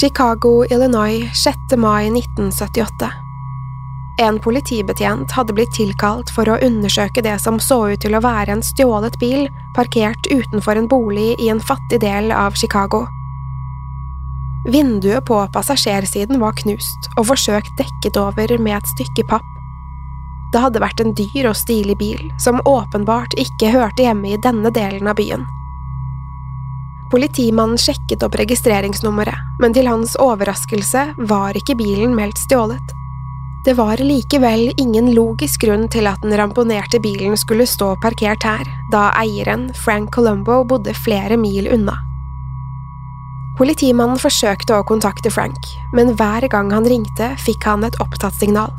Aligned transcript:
Chicago, 0.00 0.64
Illinois, 0.64 1.30
6. 1.34 1.76
mai 1.76 2.06
1978. 2.10 3.12
En 4.20 4.40
politibetjent 4.40 5.32
hadde 5.32 5.54
blitt 5.56 5.72
tilkalt 5.72 6.28
for 6.36 6.50
å 6.52 6.58
undersøke 6.60 7.22
det 7.24 7.38
som 7.40 7.56
så 7.56 7.78
ut 7.94 8.02
til 8.04 8.12
å 8.12 8.20
være 8.20 8.52
en 8.52 8.64
stjålet 8.64 9.16
bil 9.22 9.46
parkert 9.78 10.28
utenfor 10.28 10.76
en 10.76 10.88
bolig 10.92 11.30
i 11.40 11.48
en 11.48 11.64
fattig 11.64 12.02
del 12.04 12.28
av 12.28 12.60
Chicago. 12.60 13.06
Vinduet 14.68 15.24
på 15.24 15.40
passasjersiden 15.56 16.44
var 16.44 16.60
knust 16.60 17.08
og 17.16 17.30
forsøkt 17.32 17.72
dekket 17.80 18.20
over 18.20 18.52
med 18.60 18.76
et 18.76 18.92
stykke 18.98 19.24
papp. 19.32 19.48
Det 20.52 20.60
hadde 20.60 20.84
vært 20.84 21.00
en 21.00 21.16
dyr 21.16 21.48
og 21.48 21.56
stilig 21.56 21.96
bil 21.96 22.28
som 22.36 22.60
åpenbart 22.68 23.32
ikke 23.40 23.72
hørte 23.72 24.04
hjemme 24.04 24.34
i 24.34 24.42
denne 24.44 24.76
delen 24.76 25.08
av 25.08 25.16
byen. 25.16 25.48
Politimannen 27.10 27.78
sjekket 27.78 28.24
opp 28.26 28.34
registreringsnummeret, 28.40 29.58
men 29.62 29.74
til 29.74 29.86
hans 29.86 30.16
overraskelse 30.18 31.04
var 31.30 31.58
ikke 31.58 31.76
bilen 31.78 32.16
meldt 32.18 32.40
stjålet. 32.42 32.94
Det 33.66 33.74
var 33.78 33.98
likevel 34.02 34.72
ingen 34.78 35.12
logisk 35.14 35.62
grunn 35.64 35.88
til 35.90 36.06
at 36.06 36.22
den 36.22 36.34
ramponerte 36.38 37.00
bilen 37.02 37.34
skulle 37.38 37.66
stå 37.66 37.92
parkert 38.02 38.46
her, 38.46 38.66
da 38.92 39.08
eieren, 39.18 39.72
Frank 39.74 40.12
Colombo, 40.14 40.60
bodde 40.66 40.94
flere 40.94 41.38
mil 41.38 41.66
unna. 41.74 41.96
Politimannen 43.58 44.20
forsøkte 44.20 44.76
å 44.76 44.84
kontakte 44.86 45.32
Frank, 45.32 45.70
men 45.96 46.12
hver 46.18 46.46
gang 46.52 46.70
han 46.74 46.86
ringte, 46.86 47.32
fikk 47.42 47.66
han 47.66 47.86
et 47.86 47.98
opptatt 48.02 48.34
signal. 48.38 48.74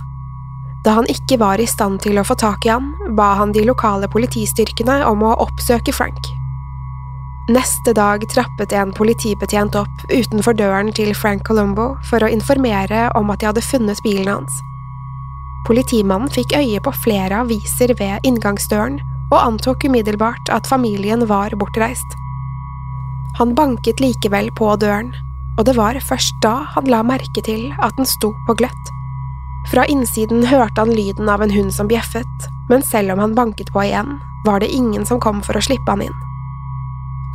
Da 0.85 0.94
han 0.99 1.07
ikke 1.11 1.39
var 1.41 1.59
i 1.59 1.67
stand 1.67 2.03
til 2.03 2.19
å 2.19 2.27
få 2.27 2.38
tak 2.39 2.67
i 2.67 2.71
han, 2.71 2.94
ba 3.17 3.33
han 3.41 3.55
de 3.55 3.65
lokale 3.67 4.07
politistyrkene 4.11 5.01
om 5.09 5.25
å 5.27 5.35
oppsøke 5.47 5.95
Frank. 5.95 6.36
Neste 7.47 7.93
dag 7.95 8.25
trappet 8.27 8.73
en 8.75 8.89
politibetjent 8.91 9.75
opp 9.79 10.01
utenfor 10.11 10.51
døren 10.59 10.89
til 10.91 11.13
Frank 11.15 11.45
Colombo 11.47 11.93
for 12.09 12.19
å 12.19 12.27
informere 12.27 13.05
om 13.15 13.31
at 13.31 13.39
de 13.39 13.47
hadde 13.47 13.63
funnet 13.63 14.01
bilen 14.03 14.27
hans. 14.27 14.57
Politimannen 15.63 16.27
fikk 16.27 16.51
øye 16.59 16.81
på 16.83 16.91
flere 17.05 17.39
aviser 17.45 17.93
ved 18.01 18.27
inngangsdøren 18.27 18.99
og 19.31 19.39
antok 19.39 19.87
umiddelbart 19.87 20.51
at 20.51 20.67
familien 20.67 21.23
var 21.31 21.55
bortreist. 21.55 22.19
Han 23.39 23.55
banket 23.55 24.03
likevel 24.03 24.51
på 24.59 24.75
døren, 24.83 25.15
og 25.55 25.71
det 25.71 25.79
var 25.79 25.95
først 26.03 26.35
da 26.43 26.57
han 26.75 26.91
la 26.91 26.99
merke 26.99 27.47
til 27.47 27.69
at 27.79 27.95
den 27.95 28.11
sto 28.11 28.35
på 28.47 28.59
gløtt. 28.59 28.93
Fra 29.71 29.87
innsiden 29.87 30.43
hørte 30.51 30.83
han 30.83 30.91
lyden 30.91 31.31
av 31.31 31.39
en 31.43 31.55
hund 31.55 31.71
som 31.71 31.87
bjeffet, 31.87 32.51
men 32.67 32.83
selv 32.83 33.15
om 33.15 33.23
han 33.23 33.39
banket 33.39 33.71
på 33.71 33.87
igjen, 33.87 34.17
var 34.43 34.59
det 34.59 34.73
ingen 34.75 35.07
som 35.07 35.23
kom 35.23 35.39
for 35.47 35.55
å 35.55 35.63
slippe 35.63 35.95
han 35.95 36.09
inn. 36.11 36.23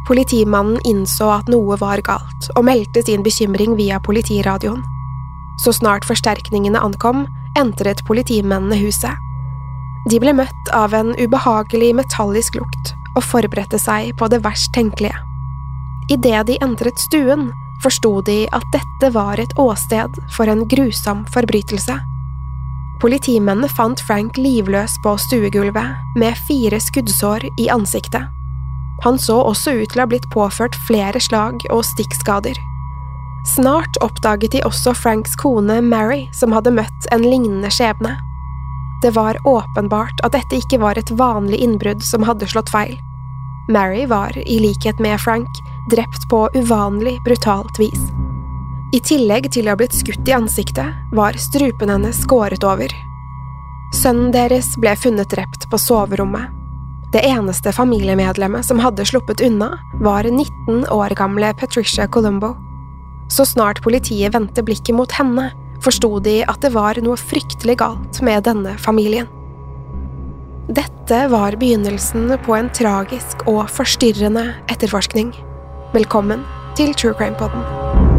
Politimannen 0.09 0.81
innså 0.89 1.29
at 1.31 1.51
noe 1.53 1.77
var 1.79 2.03
galt, 2.03 2.49
og 2.57 2.67
meldte 2.67 3.05
sin 3.07 3.23
bekymring 3.23 3.77
via 3.79 4.01
politiradioen. 4.03 4.83
Så 5.63 5.75
snart 5.77 6.07
forsterkningene 6.09 6.81
ankom, 6.81 7.27
entret 7.59 8.03
politimennene 8.09 8.79
huset. 8.81 9.15
De 10.11 10.19
ble 10.19 10.35
møtt 10.35 10.73
av 10.75 10.95
en 10.97 11.13
ubehagelig 11.15 11.93
metallisk 11.95 12.57
lukt 12.59 12.95
og 13.15 13.23
forberedte 13.23 13.79
seg 13.79 14.15
på 14.19 14.27
det 14.33 14.41
verst 14.43 14.73
tenkelige. 14.75 15.15
Idet 16.11 16.47
de 16.49 16.57
entret 16.65 16.99
stuen, 16.99 17.53
forsto 17.83 18.21
de 18.27 18.47
at 18.55 18.67
dette 18.75 19.13
var 19.15 19.39
et 19.39 19.53
åsted 19.61 20.19
for 20.35 20.51
en 20.51 20.65
grusom 20.69 21.23
forbrytelse. 21.31 21.99
Politimennene 23.03 23.71
fant 23.71 24.03
Frank 24.07 24.39
livløs 24.39 24.95
på 25.03 25.17
stuegulvet, 25.19 25.99
med 26.19 26.39
fire 26.49 26.79
skuddsår 26.83 27.49
i 27.59 27.69
ansiktet. 27.75 28.31
Han 29.03 29.19
så 29.19 29.41
også 29.43 29.75
ut 29.81 29.91
til 29.91 30.01
å 30.01 30.05
ha 30.05 30.11
blitt 30.11 30.29
påført 30.31 30.79
flere 30.87 31.21
slag 31.21 31.65
og 31.75 31.83
stikkskader. 31.87 32.59
Snart 33.57 33.99
oppdaget 34.05 34.55
de 34.55 34.61
også 34.63 34.95
Franks 34.95 35.35
kone 35.37 35.81
Mary, 35.83 36.29
som 36.39 36.55
hadde 36.55 36.75
møtt 36.75 37.09
en 37.11 37.27
lignende 37.27 37.71
skjebne. 37.75 38.15
Det 39.03 39.11
var 39.17 39.41
åpenbart 39.49 40.23
at 40.23 40.37
dette 40.37 40.61
ikke 40.63 40.79
var 40.79 40.99
et 40.99 41.11
vanlig 41.19 41.59
innbrudd 41.65 42.05
som 42.07 42.23
hadde 42.23 42.47
slått 42.47 42.71
feil. 42.71 42.95
Mary 43.69 44.07
var, 44.07 44.39
i 44.39 44.61
likhet 44.63 45.03
med 45.03 45.19
Frank, 45.21 45.51
drept 45.91 46.29
på 46.31 46.47
uvanlig 46.55 47.19
brutalt 47.27 47.83
vis. 47.83 48.07
I 48.95 49.01
tillegg 49.03 49.51
til 49.51 49.67
å 49.67 49.75
ha 49.75 49.79
blitt 49.81 49.97
skutt 49.97 50.29
i 50.29 50.37
ansiktet, 50.37 50.95
var 51.11 51.39
strupen 51.41 51.91
hennes 51.91 52.23
skåret 52.23 52.63
over. 52.63 52.95
Sønnen 53.99 54.31
deres 54.35 54.77
ble 54.79 54.95
funnet 54.97 55.35
drept 55.35 55.67
på 55.71 55.79
soverommet. 55.81 56.62
Det 57.13 57.21
eneste 57.29 57.73
familiemedlemmet 57.77 58.65
som 58.65 58.79
hadde 58.81 59.05
sluppet 59.05 59.43
unna, 59.45 59.75
var 60.01 60.25
19 60.25 60.87
år 60.89 61.13
gamle 61.17 61.51
Patricia 61.61 62.07
Colombo. 62.09 62.55
Så 63.29 63.45
snart 63.45 63.83
politiet 63.85 64.33
vendte 64.33 64.65
blikket 64.65 64.97
mot 64.97 65.13
henne, 65.13 65.51
forsto 65.85 66.17
de 66.25 66.39
at 66.49 66.65
det 66.65 66.73
var 66.73 66.97
noe 67.05 67.21
fryktelig 67.21 67.77
galt 67.85 68.23
med 68.25 68.47
denne 68.49 68.79
familien. 68.81 69.29
Dette 70.73 71.27
var 71.29 71.59
begynnelsen 71.61 72.33
på 72.47 72.57
en 72.57 72.73
tragisk 72.73 73.45
og 73.45 73.67
forstyrrende 73.69 74.47
etterforskning. 74.73 75.35
Velkommen 75.93 76.47
til 76.81 76.97
True 76.97 77.13
Crime 77.19 77.37
Podden. 77.37 78.12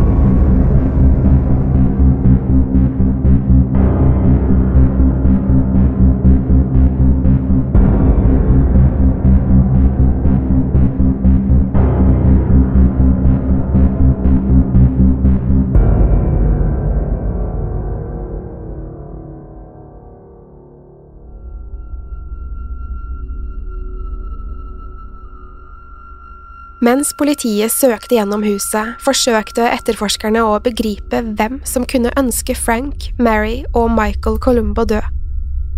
Mens 26.84 27.14
politiet 27.16 27.72
søkte 27.72 28.18
gjennom 28.18 28.42
huset, 28.44 28.98
forsøkte 29.00 29.70
etterforskerne 29.72 30.42
å 30.44 30.58
begripe 30.66 31.22
hvem 31.38 31.62
som 31.64 31.86
kunne 31.88 32.12
ønske 32.20 32.58
Frank, 32.60 33.06
Mary 33.16 33.62
og 33.72 33.88
Michael 33.96 34.36
Columbo 34.44 34.84
død. 34.90 35.08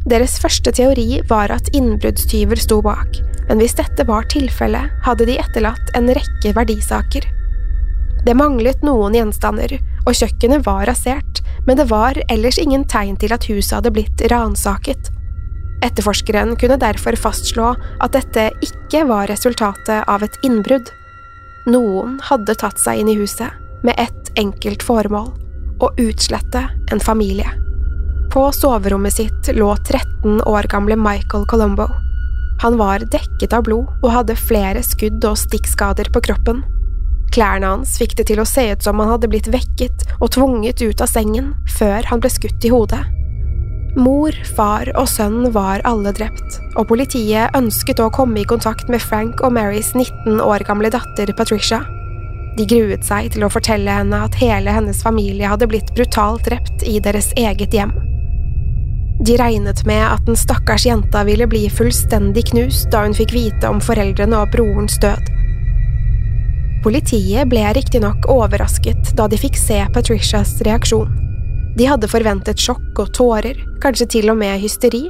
Deres 0.09 0.39
første 0.41 0.73
teori 0.73 1.19
var 1.29 1.53
at 1.53 1.69
innbruddstyver 1.77 2.57
sto 2.57 2.79
bak, 2.85 3.19
men 3.45 3.61
hvis 3.61 3.77
dette 3.77 4.07
var 4.09 4.25
tilfellet, 4.33 4.97
hadde 5.05 5.29
de 5.29 5.37
etterlatt 5.43 5.93
en 5.97 6.09
rekke 6.09 6.55
verdisaker. 6.57 7.29
Det 8.25 8.33
manglet 8.33 8.81
noen 8.85 9.13
gjenstander, 9.13 9.77
og 10.07 10.17
kjøkkenet 10.17 10.65
var 10.65 10.87
rasert, 10.89 11.43
men 11.69 11.77
det 11.77 11.85
var 11.91 12.17
ellers 12.33 12.57
ingen 12.61 12.85
tegn 12.89 13.13
til 13.21 13.33
at 13.33 13.45
huset 13.45 13.77
hadde 13.77 13.93
blitt 13.93 14.25
ransaket. 14.33 15.13
Etterforskeren 15.83 16.55
kunne 16.59 16.77
derfor 16.79 17.17
fastslå 17.19 17.73
at 17.75 18.15
dette 18.15 18.49
ikke 18.63 19.03
var 19.09 19.27
resultatet 19.31 20.05
av 20.07 20.23
et 20.23 20.37
innbrudd. 20.45 20.87
Noen 21.67 22.19
hadde 22.29 22.55
tatt 22.61 22.79
seg 22.79 23.01
inn 23.01 23.11
i 23.11 23.17
huset 23.19 23.51
med 23.85 23.97
ett 23.97 24.31
enkelt 24.39 24.83
formål– 24.85 25.33
å 25.83 25.89
utslette 25.99 26.61
en 26.91 27.01
familie. 27.03 27.49
På 28.31 28.47
soverommet 28.55 29.13
sitt 29.13 29.49
lå 29.55 29.73
13 29.75 30.41
år 30.47 30.67
gamle 30.71 30.95
Michael 30.95 31.45
Colombo. 31.51 31.87
Han 32.63 32.77
var 32.79 33.03
dekket 33.11 33.53
av 33.53 33.65
blod 33.67 33.91
og 34.01 34.13
hadde 34.13 34.37
flere 34.39 34.83
skudd 34.83 35.23
og 35.27 35.37
stikkskader 35.39 36.09
på 36.15 36.23
kroppen. 36.23 36.63
Klærne 37.35 37.73
hans 37.73 37.97
fikk 37.99 38.15
det 38.19 38.29
til 38.29 38.39
å 38.39 38.47
se 38.47 38.63
ut 38.71 38.85
som 38.85 38.99
han 39.01 39.11
hadde 39.11 39.29
blitt 39.31 39.51
vekket 39.51 40.05
og 40.21 40.31
tvunget 40.37 40.83
ut 40.85 41.03
av 41.03 41.11
sengen 41.11 41.51
før 41.77 42.07
han 42.07 42.23
ble 42.23 42.31
skutt 42.31 42.63
i 42.63 42.71
hodet. 42.71 43.01
Mor, 43.95 44.35
far 44.57 44.89
og 44.99 45.07
sønn 45.07 45.53
var 45.55 45.79
alle 45.87 46.11
drept, 46.15 46.57
og 46.75 46.89
politiet 46.89 47.53
ønsket 47.55 48.01
å 48.03 48.09
komme 48.11 48.41
i 48.41 48.47
kontakt 48.47 48.89
med 48.91 48.99
Frank 48.99 49.39
og 49.39 49.53
Marys 49.55 49.93
19 49.95 50.41
år 50.43 50.65
gamle 50.67 50.91
datter 50.91 51.31
Patricia. 51.37 51.79
De 52.59 52.65
gruet 52.67 53.07
seg 53.07 53.29
til 53.31 53.45
å 53.47 53.51
fortelle 53.51 53.91
henne 53.91 54.19
at 54.27 54.35
hele 54.39 54.73
hennes 54.75 54.99
familie 55.03 55.47
hadde 55.47 55.67
blitt 55.71 55.93
brutalt 55.95 56.43
drept 56.47 56.83
i 56.83 56.99
deres 57.03 57.31
eget 57.39 57.75
hjem. 57.75 57.93
De 59.23 59.37
regnet 59.39 59.85
med 59.87 60.03
at 60.03 60.27
den 60.27 60.35
stakkars 60.35 60.83
jenta 60.87 61.23
ville 61.23 61.47
bli 61.47 61.63
fullstendig 61.71 62.49
knust 62.51 62.91
da 62.91 63.05
hun 63.05 63.15
fikk 63.15 63.31
vite 63.35 63.71
om 63.71 63.79
foreldrene 63.83 64.41
og 64.43 64.51
brorens 64.51 64.99
død. 65.03 65.31
Politiet 66.83 67.47
ble 67.49 67.63
riktignok 67.73 68.27
overrasket 68.29 69.15
da 69.15 69.29
de 69.31 69.39
fikk 69.39 69.55
se 69.57 69.79
Patricias 69.95 70.57
reaksjon. 70.67 71.07
De 71.75 71.87
hadde 71.89 72.07
forventet 72.07 72.61
sjokk 72.61 73.01
og 73.03 73.11
tårer, 73.15 73.59
kanskje 73.83 74.07
til 74.15 74.31
og 74.31 74.39
med 74.39 74.61
hysteri, 74.61 75.09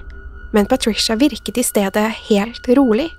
men 0.56 0.66
Patricia 0.70 1.18
virket 1.20 1.60
i 1.62 1.66
stedet 1.66 2.08
helt 2.30 2.70
rolig. 2.78 3.10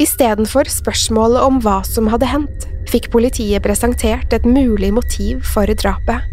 Istedenfor 0.00 0.66
spørsmålet 0.66 1.44
om 1.46 1.60
hva 1.62 1.80
som 1.86 2.08
hadde 2.10 2.26
hendt, 2.26 2.66
fikk 2.90 3.12
politiet 3.12 3.62
presentert 3.62 4.32
et 4.34 4.46
mulig 4.48 4.90
motiv 4.96 5.44
for 5.54 5.70
drapet. 5.70 6.30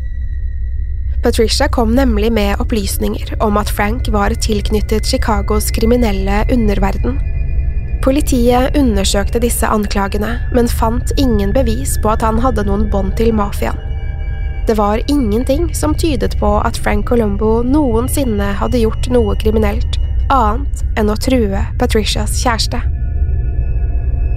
Patricia 1.22 1.68
kom 1.70 1.94
nemlig 1.94 2.32
med 2.34 2.58
opplysninger 2.64 3.36
om 3.46 3.60
at 3.62 3.70
Frank 3.70 4.10
var 4.10 4.34
tilknyttet 4.42 5.06
Chicagos 5.06 5.70
kriminelle 5.76 6.42
underverden. 6.50 7.20
Politiet 8.02 8.74
undersøkte 8.78 9.44
disse 9.44 9.70
anklagene, 9.70 10.40
men 10.58 10.66
fant 10.66 11.14
ingen 11.22 11.54
bevis 11.54 12.00
på 12.02 12.10
at 12.16 12.26
han 12.26 12.42
hadde 12.42 12.66
noen 12.66 12.88
bånd 12.90 13.14
til 13.20 13.30
mafiaen. 13.38 13.78
Det 14.68 14.74
var 14.78 15.02
ingenting 15.08 15.76
som 15.76 15.96
tydet 15.96 16.40
på 16.40 16.60
at 16.60 16.78
Frank 16.78 17.08
Colombo 17.10 17.64
noensinne 17.64 18.54
hadde 18.60 18.84
gjort 18.84 19.10
noe 19.10 19.36
kriminelt, 19.42 19.98
annet 20.30 20.84
enn 21.00 21.10
å 21.10 21.18
true 21.18 21.64
Patricias 21.82 22.38
kjæreste. 22.44 22.82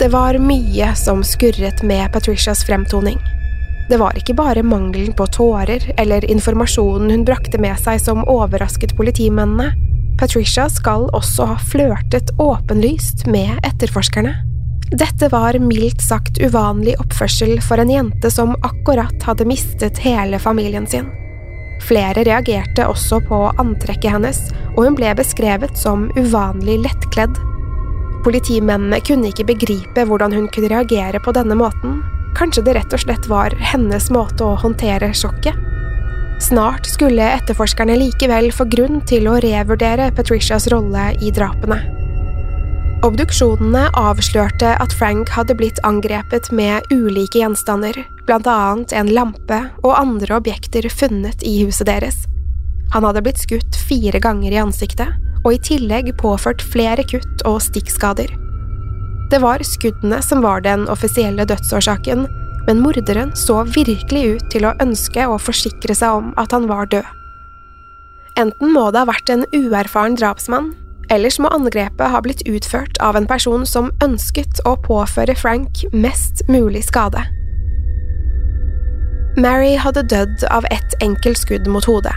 Det 0.00 0.08
var 0.10 0.38
mye 0.42 0.88
som 0.98 1.20
skurret 1.22 1.84
med 1.86 2.12
Patricias 2.12 2.64
fremtoning. 2.66 3.20
Det 3.88 4.00
var 4.00 4.16
ikke 4.16 4.34
bare 4.34 4.64
mangelen 4.64 5.12
på 5.12 5.26
tårer 5.26 5.84
eller 6.00 6.24
informasjonen 6.30 7.12
hun 7.12 7.26
brakte 7.28 7.60
med 7.60 7.76
seg 7.78 8.00
som 8.00 8.24
overrasket 8.24 8.96
politimennene. 8.96 9.74
Patricia 10.18 10.70
skal 10.72 11.10
også 11.12 11.50
ha 11.52 11.60
flørtet 11.70 12.32
åpenlyst 12.40 13.26
med 13.28 13.60
etterforskerne. 13.66 14.53
Dette 14.92 15.28
var 15.28 15.56
mildt 15.58 16.02
sagt 16.02 16.38
uvanlig 16.38 16.94
oppførsel 17.00 17.56
for 17.64 17.80
en 17.80 17.90
jente 17.90 18.30
som 18.30 18.52
akkurat 18.62 19.22
hadde 19.24 19.46
mistet 19.48 19.98
hele 20.04 20.38
familien 20.38 20.86
sin. 20.86 21.08
Flere 21.84 22.24
reagerte 22.24 22.86
også 22.88 23.20
på 23.28 23.38
antrekket 23.60 24.12
hennes, 24.12 24.38
og 24.76 24.84
hun 24.86 24.98
ble 24.98 25.14
beskrevet 25.16 25.76
som 25.78 26.10
uvanlig 26.18 26.78
lettkledd. 26.84 27.40
Politimennene 28.24 29.00
kunne 29.04 29.32
ikke 29.32 29.48
begripe 29.48 30.04
hvordan 30.08 30.32
hun 30.36 30.48
kunne 30.52 30.70
reagere 30.72 31.20
på 31.20 31.34
denne 31.36 31.56
måten, 31.58 31.98
kanskje 32.36 32.64
det 32.66 32.76
rett 32.78 32.94
og 32.96 33.04
slett 33.04 33.28
var 33.30 33.56
hennes 33.72 34.10
måte 34.12 34.46
å 34.46 34.56
håndtere 34.60 35.12
sjokket. 35.16 35.58
Snart 36.44 36.88
skulle 36.90 37.24
etterforskerne 37.38 37.96
likevel 37.96 38.50
få 38.52 38.66
grunn 38.68 39.00
til 39.08 39.28
å 39.30 39.38
revurdere 39.40 40.10
Patricias 40.16 40.66
rolle 40.72 41.12
i 41.22 41.30
drapene. 41.32 42.03
Obduksjonene 43.04 43.90
avslørte 44.00 44.70
at 44.80 44.92
Frank 44.96 45.28
hadde 45.34 45.52
blitt 45.58 45.76
angrepet 45.84 46.46
med 46.56 46.86
ulike 46.88 47.42
gjenstander, 47.42 47.98
blant 48.24 48.46
annet 48.48 48.94
en 48.96 49.10
lampe 49.12 49.58
og 49.82 49.98
andre 49.98 50.38
objekter 50.38 50.86
funnet 50.88 51.42
i 51.44 51.58
huset 51.66 51.84
deres. 51.90 52.22
Han 52.94 53.04
hadde 53.04 53.20
blitt 53.26 53.42
skutt 53.42 53.76
fire 53.76 54.22
ganger 54.24 54.54
i 54.54 54.60
ansiktet, 54.62 55.10
og 55.44 55.52
i 55.52 55.60
tillegg 55.68 56.14
påført 56.16 56.64
flere 56.64 57.04
kutt 57.04 57.44
og 57.44 57.58
stikkskader. 57.66 58.30
Det 59.28 59.40
var 59.42 59.60
skuddene 59.68 60.22
som 60.24 60.40
var 60.40 60.64
den 60.64 60.86
offisielle 60.88 61.44
dødsårsaken, 61.50 62.24
men 62.64 62.80
morderen 62.80 63.34
så 63.36 63.58
virkelig 63.68 64.22
ut 64.30 64.46
til 64.54 64.64
å 64.64 64.72
ønske 64.80 65.26
å 65.28 65.36
forsikre 65.36 65.92
seg 65.92 66.22
om 66.22 66.32
at 66.40 66.56
han 66.56 66.70
var 66.72 66.88
død. 66.88 67.04
Enten 68.40 68.72
må 68.72 68.86
det 68.88 69.04
ha 69.04 69.10
vært 69.12 69.28
en 69.34 69.44
uerfaren 69.52 70.16
drapsmann, 70.16 70.72
Ellers 71.12 71.38
må 71.38 71.50
angrepet 71.52 72.10
ha 72.10 72.20
blitt 72.24 72.44
utført 72.48 72.98
av 73.04 73.16
en 73.16 73.26
person 73.28 73.66
som 73.68 73.92
ønsket 74.04 74.62
å 74.64 74.76
påføre 74.80 75.36
Frank 75.36 75.84
mest 75.92 76.44
mulig 76.48 76.84
skade. 76.88 77.24
Mary 79.36 79.74
hadde 79.76 80.06
dødd 80.08 80.44
av 80.54 80.64
ett 80.70 80.94
enkelt 81.02 81.38
skudd 81.38 81.66
mot 81.66 81.84
hodet. 81.84 82.14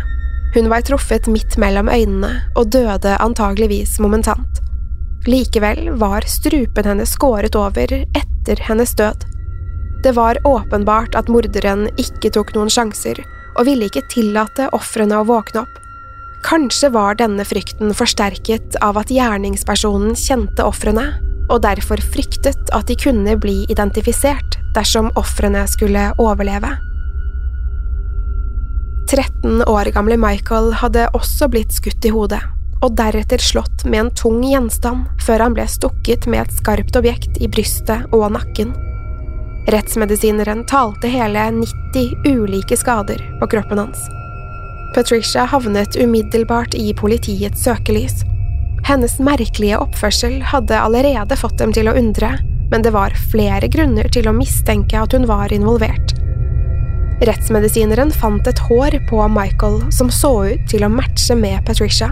Hun 0.54 0.70
var 0.70 0.86
truffet 0.86 1.28
midt 1.28 1.58
mellom 1.58 1.90
øynene 1.90 2.30
og 2.56 2.70
døde 2.72 3.18
antageligvis 3.22 3.98
momentant. 4.00 4.62
Likevel 5.28 5.90
var 6.00 6.24
strupen 6.30 6.88
hennes 6.88 7.12
skåret 7.18 7.58
over 7.58 7.92
etter 7.92 8.62
hennes 8.70 8.94
død. 8.96 9.26
Det 10.06 10.14
var 10.16 10.40
åpenbart 10.48 11.18
at 11.20 11.28
morderen 11.28 11.88
ikke 11.98 12.32
tok 12.38 12.54
noen 12.56 12.72
sjanser 12.72 13.20
og 13.58 13.66
ville 13.68 13.90
ikke 13.90 14.06
tillate 14.14 14.70
ofrene 14.78 15.18
å 15.18 15.28
våkne 15.28 15.66
opp. 15.66 15.76
Kanskje 16.48 16.88
var 16.90 17.18
denne 17.20 17.44
frykten 17.44 17.90
forsterket 17.92 18.78
av 18.80 18.96
at 19.02 19.10
gjerningspersonen 19.12 20.14
kjente 20.16 20.64
ofrene, 20.64 21.10
og 21.52 21.60
derfor 21.66 22.00
fryktet 22.00 22.70
at 22.76 22.88
de 22.88 22.96
kunne 22.96 23.34
bli 23.36 23.66
identifisert 23.68 24.56
dersom 24.78 25.10
ofrene 25.20 25.66
skulle 25.68 26.06
overleve. 26.24 26.70
13 29.12 29.66
år 29.68 29.92
gamle 29.96 30.16
Michael 30.20 30.72
hadde 30.80 31.10
også 31.20 31.50
blitt 31.52 31.76
skutt 31.76 32.08
i 32.08 32.12
hodet, 32.16 32.40
og 32.80 32.96
deretter 32.96 33.44
slått 33.44 33.84
med 33.84 34.06
en 34.06 34.12
tung 34.16 34.40
gjenstand 34.48 35.08
før 35.24 35.44
han 35.44 35.58
ble 35.58 35.68
stukket 35.68 36.30
med 36.32 36.46
et 36.46 36.60
skarpt 36.62 36.96
objekt 37.00 37.42
i 37.44 37.52
brystet 37.52 38.08
og 38.16 38.30
nakken. 38.38 38.72
Rettsmedisineren 39.68 40.64
talte 40.72 41.12
hele 41.12 41.50
90 41.60 42.24
ulike 42.24 42.80
skader 42.80 43.20
på 43.42 43.52
kroppen 43.52 43.84
hans. 43.84 44.08
Patricia 44.96 45.46
havnet 45.46 45.98
umiddelbart 46.00 46.76
i 46.78 46.94
politiets 46.98 47.64
søkelys. 47.64 48.24
Hennes 48.88 49.18
merkelige 49.20 49.80
oppførsel 49.84 50.40
hadde 50.52 50.80
allerede 50.80 51.38
fått 51.40 51.58
dem 51.60 51.74
til 51.76 51.90
å 51.90 51.96
undre, 52.00 52.38
men 52.72 52.84
det 52.84 52.94
var 52.96 53.16
flere 53.32 53.68
grunner 53.72 54.08
til 54.14 54.30
å 54.30 54.36
mistenke 54.36 55.00
at 55.00 55.16
hun 55.16 55.28
var 55.28 55.54
involvert. 55.56 56.16
Rettsmedisineren 57.28 58.12
fant 58.14 58.48
et 58.48 58.60
hår 58.68 59.00
på 59.10 59.24
Michael 59.34 59.82
som 59.94 60.12
så 60.14 60.34
ut 60.54 60.68
til 60.70 60.86
å 60.86 60.92
matche 60.94 61.36
med 61.36 61.66
Patricia. 61.66 62.12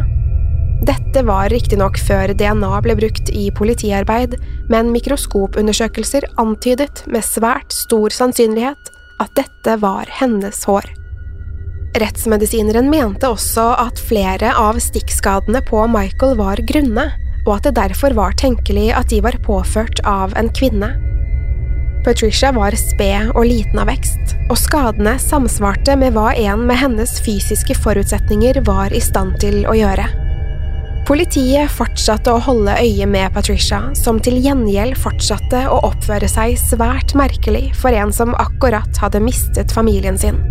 Dette 0.86 1.24
var 1.26 1.50
riktignok 1.54 1.98
før 2.02 2.34
DNA 2.38 2.82
ble 2.84 2.98
brukt 3.00 3.32
i 3.32 3.48
politiarbeid, 3.56 4.36
men 4.70 4.92
mikroskopundersøkelser 4.94 6.28
antydet 6.42 7.06
med 7.08 7.26
svært 7.26 7.74
stor 7.74 8.14
sannsynlighet 8.14 8.92
at 9.24 9.34
dette 9.40 9.80
var 9.82 10.10
hennes 10.20 10.66
hår. 10.68 10.90
Rettsmedisineren 11.96 12.90
mente 12.92 13.30
også 13.32 13.70
at 13.80 14.00
flere 14.04 14.50
av 14.60 14.76
stikkskadene 14.84 15.62
på 15.64 15.86
Michael 15.88 16.34
var 16.36 16.60
grunne, 16.68 17.06
og 17.46 17.52
at 17.56 17.70
det 17.70 17.78
derfor 17.78 18.16
var 18.18 18.36
tenkelig 18.36 18.90
at 18.98 19.14
de 19.14 19.22
var 19.24 19.38
påført 19.46 20.02
av 20.04 20.34
en 20.36 20.50
kvinne. 20.52 20.92
Patricia 22.06 22.52
var 22.54 22.76
sped 22.78 23.32
og 23.32 23.48
liten 23.48 23.80
av 23.80 23.88
vekst, 23.90 24.36
og 24.50 24.60
skadene 24.60 25.16
samsvarte 25.24 25.96
med 25.98 26.18
hva 26.18 26.34
en 26.36 26.66
med 26.68 26.82
hennes 26.82 27.16
fysiske 27.24 27.78
forutsetninger 27.80 28.60
var 28.68 28.94
i 28.94 29.02
stand 29.02 29.40
til 29.42 29.64
å 29.64 29.78
gjøre. 29.80 30.10
Politiet 31.06 31.72
fortsatte 31.72 32.34
å 32.34 32.42
holde 32.42 32.76
øye 32.82 33.08
med 33.08 33.32
Patricia, 33.34 33.80
som 33.96 34.20
til 34.20 34.42
gjengjeld 34.42 34.98
fortsatte 35.00 35.64
å 35.70 35.80
oppføre 35.94 36.28
seg 36.28 36.58
svært 36.60 37.16
merkelig 37.16 37.70
for 37.78 37.96
en 37.96 38.12
som 38.14 38.36
akkurat 38.42 39.00
hadde 39.00 39.24
mistet 39.24 39.72
familien 39.72 40.20
sin. 40.20 40.42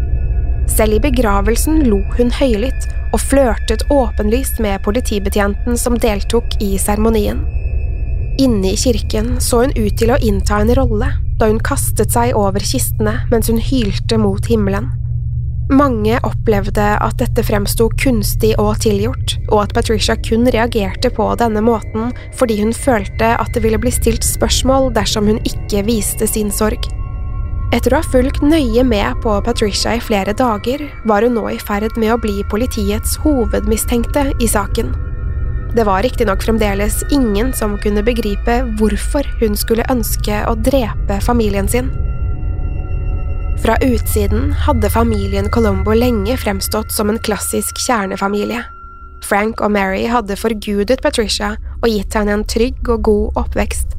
Selv 0.70 0.96
i 0.96 1.02
begravelsen 1.04 1.84
lo 1.88 2.00
hun 2.16 2.32
høylytt 2.34 2.88
og 3.14 3.20
flørtet 3.22 3.84
åpenlyst 3.92 4.58
med 4.64 4.82
politibetjenten 4.86 5.78
som 5.78 5.98
deltok 6.00 6.56
i 6.64 6.74
seremonien. 6.80 7.44
Inne 8.42 8.72
i 8.72 8.78
kirken 8.78 9.36
så 9.44 9.62
hun 9.62 9.76
ut 9.76 9.94
til 10.00 10.10
å 10.10 10.18
innta 10.18 10.58
en 10.62 10.74
rolle 10.74 11.12
da 11.38 11.48
hun 11.50 11.62
kastet 11.62 12.14
seg 12.14 12.34
over 12.38 12.62
kistene 12.62 13.20
mens 13.30 13.50
hun 13.50 13.60
hylte 13.62 14.18
mot 14.18 14.46
himmelen. 14.50 14.90
Mange 15.72 16.18
opplevde 16.26 16.88
at 17.00 17.16
dette 17.22 17.40
fremsto 17.46 17.86
kunstig 17.96 18.50
og 18.60 18.82
tilgjort, 18.84 19.38
og 19.48 19.62
at 19.62 19.72
Patricia 19.72 20.16
kun 20.20 20.44
reagerte 20.52 21.08
på 21.14 21.30
denne 21.40 21.62
måten 21.64 22.12
fordi 22.36 22.58
hun 22.60 22.74
følte 22.76 23.32
at 23.38 23.54
det 23.54 23.64
ville 23.64 23.80
bli 23.80 23.94
stilt 23.94 24.26
spørsmål 24.26 24.90
dersom 24.98 25.30
hun 25.30 25.40
ikke 25.48 25.86
viste 25.88 26.28
sin 26.28 26.52
sorg. 26.52 26.84
Etter 27.72 27.94
å 27.94 28.00
ha 28.02 28.06
fulgt 28.06 28.42
nøye 28.44 28.84
med 28.86 29.22
på 29.24 29.38
Patricia 29.46 29.94
i 29.96 30.02
flere 30.02 30.34
dager, 30.36 30.84
var 31.08 31.24
hun 31.24 31.38
nå 31.38 31.46
i 31.54 31.58
ferd 31.58 31.96
med 31.96 32.12
å 32.12 32.20
bli 32.20 32.44
politiets 32.50 33.16
hovedmistenkte 33.24 34.28
i 34.42 34.48
saken. 34.50 34.92
Det 35.74 35.82
var 35.88 36.04
riktignok 36.06 36.44
fremdeles 36.44 37.00
ingen 37.10 37.50
som 37.56 37.78
kunne 37.82 38.04
begripe 38.06 38.60
hvorfor 38.78 39.26
hun 39.40 39.56
skulle 39.58 39.86
ønske 39.90 40.44
å 40.46 40.54
drepe 40.54 41.18
familien 41.24 41.66
sin. 41.68 41.90
Fra 43.64 43.74
utsiden 43.82 44.52
hadde 44.66 44.92
familien 44.92 45.50
Colombo 45.50 45.96
lenge 45.96 46.36
fremstått 46.38 46.92
som 46.92 47.10
en 47.10 47.18
klassisk 47.18 47.80
kjernefamilie. 47.80 48.60
Frank 49.24 49.62
og 49.64 49.72
Mary 49.72 50.04
hadde 50.10 50.36
forgudet 50.36 51.02
Patricia 51.02 51.54
og 51.80 51.88
gitt 51.88 52.14
henne 52.14 52.38
en 52.38 52.46
trygg 52.46 52.86
og 52.92 53.06
god 53.08 53.44
oppvekst. 53.44 53.96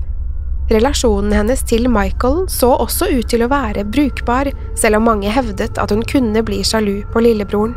Relasjonen 0.66 1.30
hennes 1.36 1.62
til 1.70 1.86
Michael 1.94 2.48
så 2.50 2.72
også 2.82 3.12
ut 3.14 3.28
til 3.30 3.44
å 3.46 3.50
være 3.52 3.84
brukbar, 3.86 4.50
selv 4.74 4.98
om 4.98 5.06
mange 5.12 5.30
hevdet 5.30 5.78
at 5.78 5.92
hun 5.94 6.02
kunne 6.10 6.42
bli 6.46 6.64
sjalu 6.66 7.04
på 7.14 7.22
lillebroren. 7.22 7.76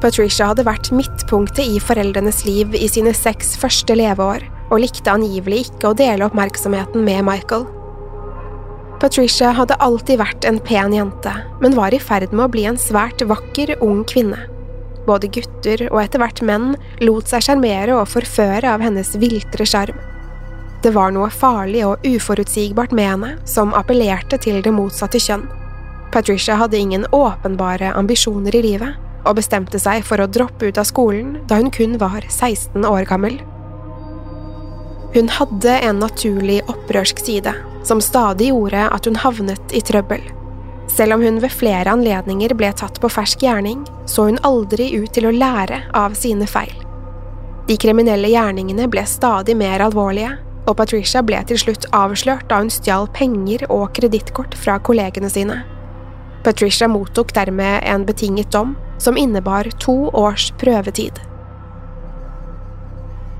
Patricia 0.00 0.48
hadde 0.48 0.64
vært 0.64 0.88
midtpunktet 0.94 1.66
i 1.66 1.80
foreldrenes 1.82 2.44
liv 2.46 2.72
i 2.78 2.88
sine 2.88 3.12
seks 3.12 3.56
første 3.60 3.98
leveår, 3.98 4.46
og 4.70 4.80
likte 4.80 5.12
angivelig 5.12 5.66
ikke 5.66 5.90
å 5.90 5.96
dele 5.98 6.24
oppmerksomheten 6.28 7.04
med 7.04 7.26
Michael. 7.28 7.66
Patricia 9.02 9.52
hadde 9.54 9.76
alltid 9.84 10.22
vært 10.22 10.46
en 10.48 10.60
pen 10.64 10.94
jente, 10.96 11.34
men 11.60 11.76
var 11.76 11.92
i 11.92 12.00
ferd 12.00 12.32
med 12.32 12.46
å 12.46 12.52
bli 12.54 12.64
en 12.70 12.80
svært 12.80 13.20
vakker, 13.28 13.76
ung 13.84 14.06
kvinne. 14.08 14.40
Både 15.04 15.28
gutter 15.32 15.84
og 15.90 16.00
etter 16.00 16.22
hvert 16.22 16.40
menn 16.44 16.72
lot 17.04 17.28
seg 17.28 17.44
sjarmere 17.44 17.96
og 17.98 18.08
forføre 18.08 18.72
av 18.72 18.84
hennes 18.84 19.12
viltre 19.20 19.68
sjarm. 19.68 19.98
Det 20.82 20.92
var 20.94 21.10
noe 21.10 21.30
farlig 21.34 21.82
og 21.86 22.04
uforutsigbart 22.06 22.92
med 22.94 23.10
henne 23.10 23.32
som 23.50 23.74
appellerte 23.74 24.38
til 24.38 24.60
det 24.62 24.70
motsatte 24.74 25.18
kjønn. 25.22 25.48
Patricia 26.14 26.54
hadde 26.60 26.78
ingen 26.78 27.06
åpenbare 27.12 27.90
ambisjoner 27.98 28.54
i 28.54 28.62
livet, 28.62 28.94
og 29.26 29.36
bestemte 29.36 29.80
seg 29.82 30.04
for 30.06 30.22
å 30.22 30.28
droppe 30.30 30.70
ut 30.70 30.78
av 30.78 30.86
skolen 30.88 31.36
da 31.50 31.58
hun 31.58 31.72
kun 31.74 31.98
var 32.00 32.22
16 32.30 32.86
år 32.86 33.04
gammel. 33.10 33.40
Hun 35.14 35.28
hadde 35.32 35.74
en 35.82 35.98
naturlig 35.98 36.60
opprørsk 36.68 37.20
side, 37.26 37.54
som 37.84 38.00
stadig 38.04 38.52
gjorde 38.52 38.86
at 38.92 39.08
hun 39.08 39.18
havnet 39.18 39.74
i 39.74 39.82
trøbbel. 39.82 40.22
Selv 40.88 41.18
om 41.18 41.24
hun 41.24 41.40
ved 41.42 41.52
flere 41.52 41.90
anledninger 41.92 42.54
ble 42.56 42.70
tatt 42.76 43.00
på 43.00 43.10
fersk 43.12 43.42
gjerning, 43.44 43.82
så 44.06 44.28
hun 44.28 44.40
aldri 44.46 44.92
ut 44.96 45.10
til 45.16 45.28
å 45.28 45.34
lære 45.34 45.82
av 45.96 46.14
sine 46.16 46.46
feil. 46.48 46.74
De 47.68 47.76
kriminelle 47.76 48.30
gjerningene 48.32 48.86
ble 48.88 49.04
stadig 49.08 49.56
mer 49.58 49.84
alvorlige, 49.84 50.38
og 50.68 50.76
Patricia 50.76 51.22
ble 51.24 51.40
til 51.48 51.58
slutt 51.60 51.88
avslørt 51.96 52.48
da 52.50 52.60
hun 52.60 52.70
stjal 52.72 53.08
penger 53.16 53.64
og 53.72 53.88
kredittkort 53.96 54.56
fra 54.58 54.76
kollegene 54.84 55.30
sine. 55.32 55.62
Patricia 56.44 56.88
mottok 56.88 57.32
dermed 57.36 57.82
en 57.88 58.04
betinget 58.06 58.52
dom 58.52 58.76
som 59.02 59.16
innebar 59.16 59.70
to 59.80 59.96
års 60.12 60.50
prøvetid. 60.60 61.18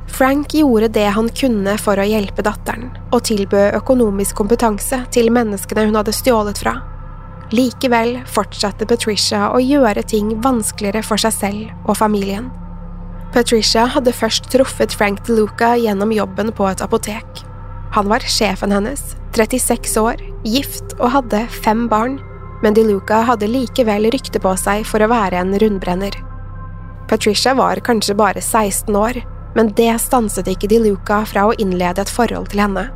Frank 0.09 0.55
gjorde 0.57 0.89
det 0.89 1.07
han 1.15 1.29
kunne 1.29 1.77
for 1.79 2.01
å 2.01 2.07
hjelpe 2.09 2.43
datteren, 2.43 2.89
og 3.13 3.27
tilbød 3.29 3.77
økonomisk 3.79 4.39
kompetanse 4.41 5.03
til 5.15 5.29
menneskene 5.35 5.85
hun 5.87 5.99
hadde 6.01 6.17
stjålet 6.17 6.59
fra. 6.65 6.79
Likevel 7.55 8.19
fortsatte 8.29 8.89
Patricia 8.89 9.51
å 9.55 9.61
gjøre 9.63 10.03
ting 10.09 10.35
vanskeligere 10.45 11.05
for 11.07 11.21
seg 11.21 11.37
selv 11.37 11.89
og 11.89 12.01
familien. 12.01 12.49
Patricia 13.33 13.85
hadde 13.93 14.13
først 14.17 14.49
truffet 14.53 14.95
Frank 14.97 15.21
DeLuca 15.27 15.75
gjennom 15.77 16.13
jobben 16.17 16.53
på 16.57 16.65
et 16.71 16.81
apotek. 16.85 17.43
Han 17.93 18.09
var 18.09 18.25
sjefen 18.25 18.73
hennes, 18.73 19.03
36 19.37 19.97
år, 20.01 20.23
gift 20.49 20.95
og 20.99 21.13
hadde 21.13 21.45
fem 21.65 21.87
barn, 21.91 22.19
men 22.63 22.75
DeLuca 22.75 23.23
hadde 23.29 23.51
likevel 23.51 24.09
rykte 24.13 24.41
på 24.43 24.55
seg 24.59 24.87
for 24.89 25.05
å 25.05 25.11
være 25.13 25.41
en 25.43 25.55
rundbrenner. 25.61 26.17
Patricia 27.09 27.55
var 27.57 27.81
kanskje 27.85 28.17
bare 28.17 28.41
16 28.41 28.97
år, 28.97 29.21
men 29.57 29.73
det 29.77 29.93
stanset 30.01 30.49
ikke 30.49 30.69
DeLuca 30.71 31.23
fra 31.29 31.49
å 31.49 31.57
innlede 31.61 32.05
et 32.05 32.13
forhold 32.13 32.51
til 32.53 32.65
henne. 32.65 32.89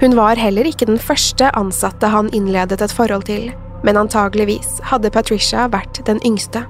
Hun 0.00 0.16
var 0.16 0.40
heller 0.40 0.68
ikke 0.68 0.88
den 0.88 1.00
første 1.00 1.48
ansatte 1.56 2.10
han 2.12 2.28
innledet 2.36 2.80
et 2.84 2.92
forhold 2.92 3.28
til, 3.28 3.48
men 3.84 3.96
antageligvis 3.96 4.78
hadde 4.90 5.12
Patricia 5.12 5.68
vært 5.72 6.02
den 6.08 6.20
yngste. 6.26 6.66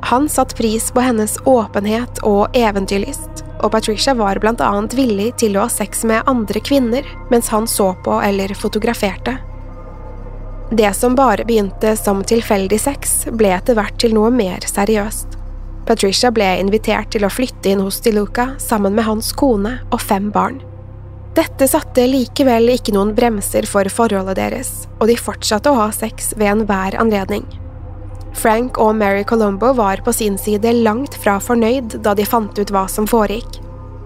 Han 0.00 0.28
satte 0.28 0.56
pris 0.56 0.90
på 0.90 1.00
hennes 1.00 1.38
åpenhet 1.44 2.22
og 2.26 2.56
eventyrlyst, 2.56 3.42
og 3.62 3.72
Patricia 3.74 4.14
var 4.14 4.38
blant 4.38 4.62
annet 4.62 4.94
villig 4.94 5.32
til 5.42 5.56
å 5.56 5.66
ha 5.66 5.72
sex 5.72 6.04
med 6.06 6.28
andre 6.30 6.62
kvinner 6.62 7.06
mens 7.32 7.50
han 7.52 7.66
så 7.66 7.90
på 8.04 8.20
eller 8.22 8.54
fotograferte. 8.54 9.36
Det 10.70 10.92
som 10.94 11.16
bare 11.16 11.44
begynte 11.48 11.96
som 11.96 12.22
tilfeldig 12.24 12.78
sex, 12.80 13.24
ble 13.32 13.54
etter 13.56 13.76
hvert 13.78 13.98
til 14.00 14.14
noe 14.14 14.30
mer 14.30 14.64
seriøst. 14.68 15.38
Patricia 15.88 16.30
ble 16.30 16.48
invitert 16.60 17.08
til 17.14 17.24
å 17.24 17.32
flytte 17.32 17.70
inn 17.72 17.80
hos 17.80 18.02
DeLuca 18.04 18.50
sammen 18.60 18.92
med 18.94 19.08
hans 19.08 19.32
kone 19.32 19.78
og 19.88 20.02
fem 20.04 20.28
barn. 20.30 20.60
Dette 21.38 21.68
satte 21.70 22.04
likevel 22.08 22.74
ikke 22.74 22.92
noen 22.96 23.14
bremser 23.16 23.64
for 23.68 23.88
forholdet 23.92 24.36
deres, 24.36 24.72
og 24.98 25.08
de 25.08 25.16
fortsatte 25.16 25.72
å 25.72 25.80
ha 25.80 25.88
sex 25.94 26.34
ved 26.36 26.50
enhver 26.50 26.98
anledning. 27.00 27.46
Frank 28.38 28.78
og 28.78 28.94
Mary 28.94 29.24
Colombo 29.26 29.72
var 29.74 30.02
på 30.06 30.12
sin 30.14 30.36
side 30.38 30.70
langt 30.84 31.16
fra 31.18 31.38
fornøyd 31.42 31.98
da 32.04 32.14
de 32.14 32.26
fant 32.26 32.58
ut 32.58 32.70
hva 32.70 32.84
som 32.90 33.08
foregikk. 33.10 33.58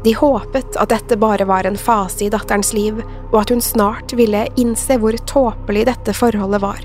De 0.02 0.14
håpet 0.18 0.78
at 0.80 0.90
dette 0.90 1.18
bare 1.20 1.44
var 1.46 1.68
en 1.68 1.76
fase 1.78 2.24
i 2.26 2.30
datterens 2.32 2.72
liv, 2.74 2.98
og 3.30 3.36
at 3.42 3.52
hun 3.52 3.60
snart 3.62 4.14
ville 4.18 4.46
innse 4.58 4.96
hvor 4.98 5.14
tåpelig 5.30 5.84
dette 5.86 6.16
forholdet 6.16 6.62
var. 6.64 6.80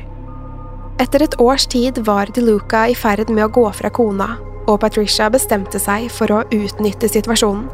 Etter 1.01 1.23
et 1.23 1.39
års 1.41 1.65
tid 1.71 2.03
var 2.05 2.29
DeLuca 2.33 2.87
i 2.91 2.95
ferd 2.97 3.31
med 3.31 3.47
å 3.47 3.51
gå 3.53 3.65
fra 3.79 3.89
kona, 3.93 4.35
og 4.67 4.81
Patricia 4.83 5.31
bestemte 5.33 5.79
seg 5.81 6.11
for 6.13 6.33
å 6.33 6.43
utnytte 6.53 7.09
situasjonen. 7.09 7.67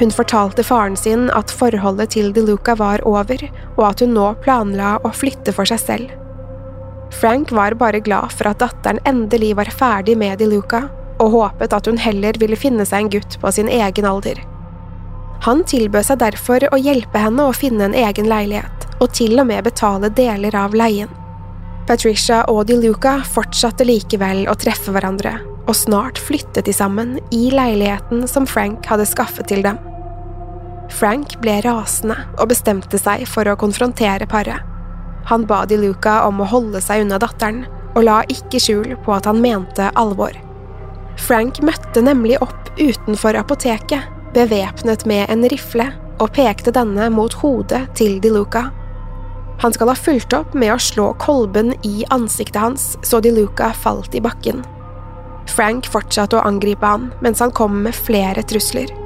Hun 0.00 0.12
fortalte 0.14 0.64
faren 0.64 0.96
sin 0.96 1.28
at 1.36 1.52
forholdet 1.52 2.14
til 2.14 2.30
DeLuca 2.36 2.76
var 2.78 3.02
over, 3.08 3.42
og 3.76 3.84
at 3.90 4.04
hun 4.04 4.14
nå 4.16 4.32
planla 4.44 4.98
å 5.04 5.12
flytte 5.12 5.52
for 5.56 5.68
seg 5.68 5.82
selv. 5.82 6.29
Frank 7.10 7.52
var 7.52 7.74
bare 7.74 8.00
glad 8.00 8.32
for 8.32 8.50
at 8.50 8.62
datteren 8.62 9.00
endelig 9.04 9.56
var 9.58 9.70
ferdig 9.74 10.16
med 10.18 10.38
DeLuca, 10.38 10.86
og 11.20 11.34
håpet 11.34 11.74
at 11.76 11.88
hun 11.90 11.98
heller 12.00 12.38
ville 12.40 12.56
finne 12.56 12.86
seg 12.88 13.04
en 13.04 13.12
gutt 13.16 13.36
på 13.42 13.52
sin 13.52 13.68
egen 13.68 14.08
alder. 14.08 14.40
Han 15.44 15.64
tilbød 15.64 16.06
seg 16.06 16.20
derfor 16.20 16.66
å 16.70 16.78
hjelpe 16.80 17.20
henne 17.20 17.48
å 17.48 17.56
finne 17.56 17.88
en 17.88 17.96
egen 17.96 18.28
leilighet, 18.28 18.86
og 19.00 19.12
til 19.16 19.38
og 19.40 19.48
med 19.48 19.64
betale 19.66 20.12
deler 20.12 20.56
av 20.56 20.76
leien. 20.76 21.10
Patricia 21.88 22.44
og 22.52 22.66
DeLuca 22.68 23.18
fortsatte 23.26 23.86
likevel 23.88 24.44
å 24.48 24.56
treffe 24.60 24.92
hverandre, 24.94 25.38
og 25.66 25.76
snart 25.76 26.20
flyttet 26.20 26.68
de 26.68 26.74
sammen 26.76 27.16
i 27.34 27.48
leiligheten 27.50 28.26
som 28.30 28.46
Frank 28.46 28.86
hadde 28.86 29.08
skaffet 29.08 29.48
til 29.50 29.64
dem. 29.66 29.80
Frank 30.90 31.36
ble 31.42 31.60
rasende 31.64 32.16
og 32.36 32.50
bestemte 32.50 32.98
seg 33.00 33.26
for 33.30 33.48
å 33.48 33.58
konfrontere 33.58 34.28
paret. 34.30 34.69
Han 35.30 35.46
ba 35.46 35.64
De 35.66 35.78
Luca 35.78 36.24
om 36.26 36.42
å 36.42 36.48
holde 36.50 36.80
seg 36.82 37.04
unna 37.04 37.20
datteren, 37.22 37.64
og 37.94 38.04
la 38.06 38.20
ikke 38.30 38.60
skjul 38.62 38.96
på 39.04 39.14
at 39.14 39.28
han 39.30 39.40
mente 39.42 39.90
alvor. 39.98 40.34
Frank 41.20 41.60
møtte 41.62 42.02
nemlig 42.02 42.38
opp 42.42 42.70
utenfor 42.78 43.38
apoteket, 43.38 44.06
bevæpnet 44.34 45.06
med 45.06 45.30
en 45.30 45.46
rifle, 45.50 45.86
og 46.20 46.34
pekte 46.36 46.74
denne 46.74 47.08
mot 47.14 47.32
hodet 47.40 47.86
til 47.98 48.18
De 48.22 48.32
Luca. 48.34 48.68
Han 49.62 49.72
skal 49.72 49.92
ha 49.92 49.96
fulgt 49.96 50.34
opp 50.36 50.54
med 50.56 50.74
å 50.74 50.80
slå 50.80 51.10
kolben 51.20 51.74
i 51.86 52.04
ansiktet 52.10 52.60
hans 52.60 52.94
så 53.06 53.20
De 53.20 53.32
Luca 53.34 53.70
falt 53.76 54.14
i 54.16 54.22
bakken. 54.24 54.64
Frank 55.50 55.88
fortsatte 55.90 56.38
å 56.38 56.44
angripe 56.46 56.86
han 56.86 57.10
mens 57.24 57.42
han 57.42 57.54
kom 57.54 57.82
med 57.84 57.96
flere 57.96 58.42
trusler. 58.46 58.99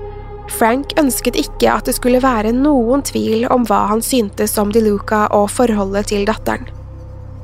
Frank 0.52 0.92
ønsket 1.00 1.36
ikke 1.40 1.72
at 1.72 1.88
det 1.88 1.96
skulle 1.96 2.22
være 2.22 2.52
noen 2.54 3.02
tvil 3.06 3.46
om 3.52 3.64
hva 3.68 3.84
han 3.90 4.02
syntes 4.04 4.58
om 4.60 4.72
DeLuca 4.74 5.26
og 5.32 5.48
forholdet 5.54 6.10
til 6.12 6.26
datteren. 6.28 6.68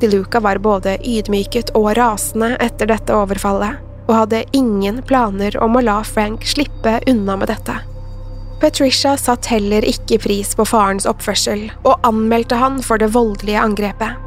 DeLuca 0.01 0.41
var 0.41 0.61
både 0.65 0.97
ydmyket 1.05 1.75
og 1.77 1.93
rasende 1.99 2.55
etter 2.61 2.89
dette 2.89 3.17
overfallet, 3.17 3.81
og 4.09 4.17
hadde 4.17 4.47
ingen 4.57 5.03
planer 5.07 5.57
om 5.63 5.77
å 5.77 5.85
la 5.85 6.01
Frank 6.07 6.47
slippe 6.49 6.99
unna 7.11 7.37
med 7.41 7.53
dette. 7.53 7.77
Patricia 8.61 9.15
satt 9.17 9.49
heller 9.49 9.85
ikke 9.89 10.19
pris 10.21 10.53
på 10.57 10.67
farens 10.69 11.07
oppførsel, 11.09 11.69
og 11.85 12.01
anmeldte 12.05 12.59
han 12.61 12.81
for 12.85 13.01
det 13.01 13.13
voldelige 13.15 13.61
angrepet. 13.61 14.19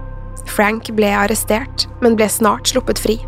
Frank 0.50 0.90
ble 0.98 1.12
arrestert, 1.14 1.86
men 2.02 2.18
ble 2.18 2.30
snart 2.30 2.74
sluppet 2.74 3.02
fri. 3.02 3.20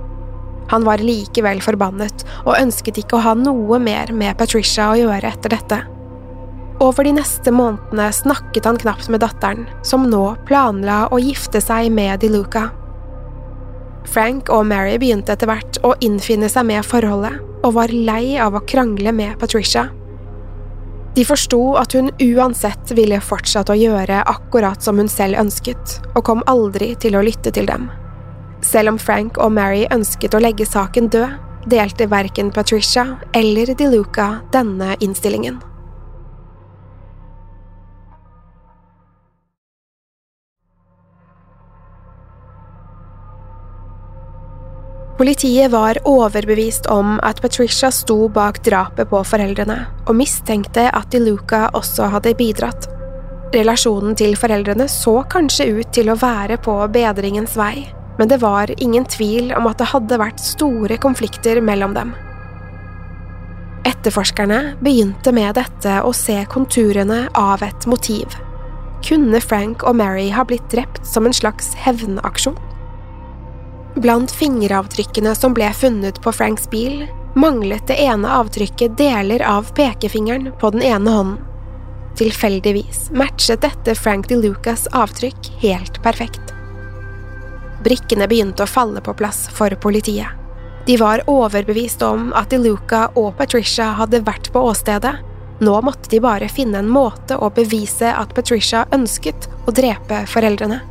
Han 0.71 0.85
var 0.87 1.03
likevel 1.03 1.61
forbannet 1.63 2.25
og 2.45 2.55
ønsket 2.57 3.01
ikke 3.01 3.19
å 3.19 3.25
ha 3.25 3.33
noe 3.37 3.79
mer 3.81 4.13
med 4.13 4.37
Patricia 4.39 4.91
å 4.91 4.97
gjøre 4.99 5.33
etter 5.35 5.53
dette. 5.53 5.81
Over 6.83 7.07
de 7.07 7.13
neste 7.15 7.53
månedene 7.55 8.09
snakket 8.11 8.65
han 8.67 8.79
knapt 8.81 9.07
med 9.09 9.21
datteren, 9.23 9.63
som 9.83 10.09
nå 10.11 10.23
planla 10.47 11.05
å 11.07 11.21
gifte 11.23 11.61
seg 11.63 11.87
med 11.93 12.19
Di 12.19 12.31
Luca. 12.33 12.67
Frank 14.11 14.51
og 14.53 14.67
Mary 14.69 14.97
begynte 15.01 15.33
etter 15.33 15.49
hvert 15.49 15.79
å 15.87 15.95
innfinne 16.03 16.49
seg 16.51 16.67
med 16.67 16.85
forholdet, 16.85 17.39
og 17.63 17.77
var 17.77 17.93
lei 17.93 18.35
av 18.37 18.57
å 18.57 18.65
krangle 18.67 19.15
med 19.15 19.39
Patricia. 19.41 19.87
De 21.15 21.23
forsto 21.23 21.61
at 21.79 21.95
hun 21.95 22.11
uansett 22.19 22.91
ville 22.97 23.21
fortsatt 23.23 23.71
å 23.71 23.77
gjøre 23.79 24.19
akkurat 24.27 24.83
som 24.83 24.99
hun 24.99 25.09
selv 25.09 25.39
ønsket, 25.39 25.99
og 26.11 26.25
kom 26.27 26.43
aldri 26.51 26.91
til 26.99 27.15
å 27.15 27.23
lytte 27.23 27.55
til 27.55 27.71
dem. 27.71 27.87
Selv 28.65 28.95
om 28.95 28.97
Frank 28.99 29.37
og 29.37 29.53
Mary 29.53 29.85
ønsket 29.93 30.33
å 30.33 30.41
legge 30.41 30.65
saken 30.65 31.11
død, 31.13 31.37
delte 31.69 32.09
verken 32.09 32.51
Patricia 32.53 33.05
eller 33.37 33.73
DeLuca 33.77 34.27
denne 34.53 34.95
innstillingen. 35.05 35.61
Politiet 45.15 45.71
var 45.71 45.95
overbevist 46.03 46.89
om 46.91 47.15
at 47.23 47.39
Patricia 47.41 47.87
sto 47.93 48.25
bak 48.27 48.59
drapet 48.65 49.07
på 49.07 49.21
foreldrene, 49.23 49.77
og 50.09 50.17
mistenkte 50.19 50.89
at 50.91 51.07
DeLuca 51.13 51.69
også 51.77 52.09
hadde 52.11 52.35
bidratt. 52.35 52.89
Relasjonen 53.55 54.17
til 54.19 54.35
foreldrene 54.35 54.89
så 54.91 55.21
kanskje 55.31 55.69
ut 55.77 55.93
til 55.95 56.11
å 56.11 56.17
være 56.19 56.57
på 56.59 56.75
bedringens 56.91 57.55
vei, 57.55 57.85
men 58.17 58.27
det 58.31 58.37
var 58.41 58.71
ingen 58.77 59.05
tvil 59.05 59.53
om 59.57 59.67
at 59.67 59.81
det 59.81 59.91
hadde 59.91 60.19
vært 60.21 60.43
store 60.43 60.97
konflikter 61.01 61.61
mellom 61.61 61.95
dem. 61.97 62.13
Etterforskerne 63.85 64.75
begynte 64.81 65.33
med 65.35 65.55
dette 65.59 65.99
å 66.01 66.13
se 66.15 66.39
konturene 66.49 67.25
av 67.37 67.63
et 67.65 67.85
motiv. 67.89 68.33
Kunne 69.05 69.41
Frank 69.41 69.83
og 69.85 69.99
Mary 69.99 70.31
ha 70.33 70.45
blitt 70.47 70.65
drept 70.71 71.05
som 71.05 71.27
en 71.27 71.35
slags 71.35 71.75
hevnaksjon? 71.77 72.57
Blant 74.01 74.33
fingeravtrykkene 74.33 75.35
som 75.37 75.53
ble 75.55 75.69
funnet 75.77 76.17
på 76.23 76.33
Franks 76.35 76.65
bil, 76.71 77.05
manglet 77.37 77.85
det 77.87 77.99
ene 78.03 78.31
avtrykket 78.41 78.97
deler 78.97 79.45
av 79.45 79.69
pekefingeren 79.77 80.49
på 80.59 80.73
den 80.73 80.83
ene 80.83 81.13
hånden. 81.19 81.37
Tilfeldigvis 82.15 83.09
matchet 83.11 83.61
dette 83.61 83.95
Frank 83.99 84.29
de 84.31 84.39
Lucas 84.39 84.87
avtrykk 84.95 85.51
helt 85.61 86.01
perfekt. 86.03 86.54
Brikkene 87.85 88.27
begynte 88.27 88.65
å 88.65 88.69
falle 88.69 89.01
på 89.05 89.13
plass 89.17 89.45
for 89.53 89.73
politiet. 89.81 90.41
De 90.85 90.97
var 91.01 91.23
overbevist 91.29 92.01
om 92.05 92.31
at 92.37 92.53
Iluka 92.53 93.07
og 93.17 93.35
Patricia 93.39 93.91
hadde 93.97 94.21
vært 94.25 94.51
på 94.53 94.61
åstedet. 94.69 95.15
Nå 95.65 95.75
måtte 95.85 96.11
de 96.11 96.19
bare 96.21 96.49
finne 96.51 96.81
en 96.81 96.89
måte 96.91 97.37
å 97.37 97.49
bevise 97.53 98.11
at 98.11 98.33
Patricia 98.37 98.83
ønsket 98.93 99.47
å 99.65 99.73
drepe 99.73 100.25
foreldrene. 100.29 100.81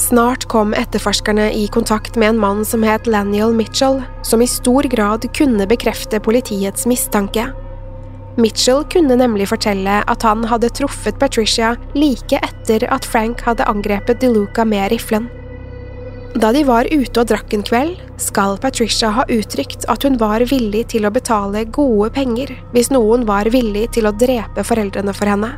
Snart 0.00 0.48
kom 0.48 0.72
etterforskerne 0.74 1.50
i 1.52 1.66
kontakt 1.72 2.16
med 2.16 2.32
en 2.32 2.40
mann 2.40 2.64
som 2.64 2.84
het 2.84 3.06
Laniel 3.06 3.52
Mitchell, 3.56 4.00
som 4.24 4.42
i 4.42 4.48
stor 4.48 4.88
grad 4.88 5.28
kunne 5.36 5.68
bekrefte 5.68 6.20
politiets 6.20 6.88
mistanke. 6.88 7.50
Mitchell 8.40 8.84
kunne 8.88 9.16
nemlig 9.20 9.50
fortelle 9.50 10.00
at 10.08 10.24
han 10.24 10.46
hadde 10.48 10.72
truffet 10.72 11.20
Patricia 11.20 11.74
like 11.94 12.40
etter 12.40 12.88
at 12.88 13.04
Frank 13.04 13.44
hadde 13.44 13.68
angrepet 13.68 14.24
DeLuca 14.24 14.64
med 14.64 14.90
riflen. 14.94 15.28
Da 16.34 16.48
de 16.52 16.62
var 16.64 16.88
ute 16.88 17.20
og 17.20 17.28
drakk 17.28 17.52
en 17.52 17.64
kveld, 17.66 17.98
skal 18.16 18.56
Patricia 18.60 19.10
ha 19.12 19.24
uttrykt 19.28 19.84
at 19.92 20.06
hun 20.06 20.14
var 20.16 20.40
villig 20.48 20.86
til 20.94 21.04
å 21.04 21.12
betale 21.12 21.66
gode 21.68 22.08
penger 22.14 22.54
hvis 22.72 22.88
noen 22.94 23.26
var 23.28 23.50
villig 23.52 23.90
til 23.92 24.08
å 24.08 24.14
drepe 24.16 24.64
foreldrene 24.64 25.12
for 25.12 25.28
henne. 25.28 25.50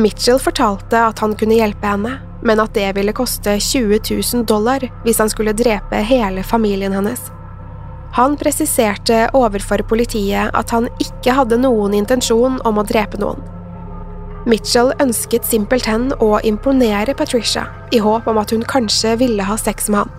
Mitchell 0.00 0.40
fortalte 0.40 0.96
at 1.10 1.20
han 1.20 1.36
kunne 1.36 1.58
hjelpe 1.58 1.84
henne, 1.84 2.14
men 2.40 2.62
at 2.64 2.72
det 2.72 2.88
ville 2.96 3.12
koste 3.12 3.58
20 3.60 4.00
000 4.08 4.48
dollar 4.48 4.88
hvis 5.04 5.20
han 5.20 5.28
skulle 5.28 5.52
drepe 5.52 6.00
hele 6.08 6.40
familien 6.42 6.96
hennes. 6.96 7.28
Han 8.16 8.38
presiserte 8.40 9.26
overfor 9.36 9.84
politiet 9.88 10.56
at 10.56 10.72
han 10.72 10.88
ikke 11.04 11.36
hadde 11.36 11.60
noen 11.60 11.92
intensjon 12.00 12.62
om 12.64 12.80
å 12.80 12.88
drepe 12.88 13.20
noen. 13.20 13.44
Mitchell 14.42 14.90
ønsket 14.98 15.46
simpelthen 15.46 16.08
å 16.18 16.40
imponere 16.42 17.14
Patricia, 17.14 17.68
i 17.94 18.00
håp 18.02 18.26
om 18.26 18.40
at 18.42 18.50
hun 18.50 18.64
kanskje 18.66 19.14
ville 19.20 19.44
ha 19.46 19.54
sex 19.60 19.86
med 19.92 20.02
han. 20.02 20.16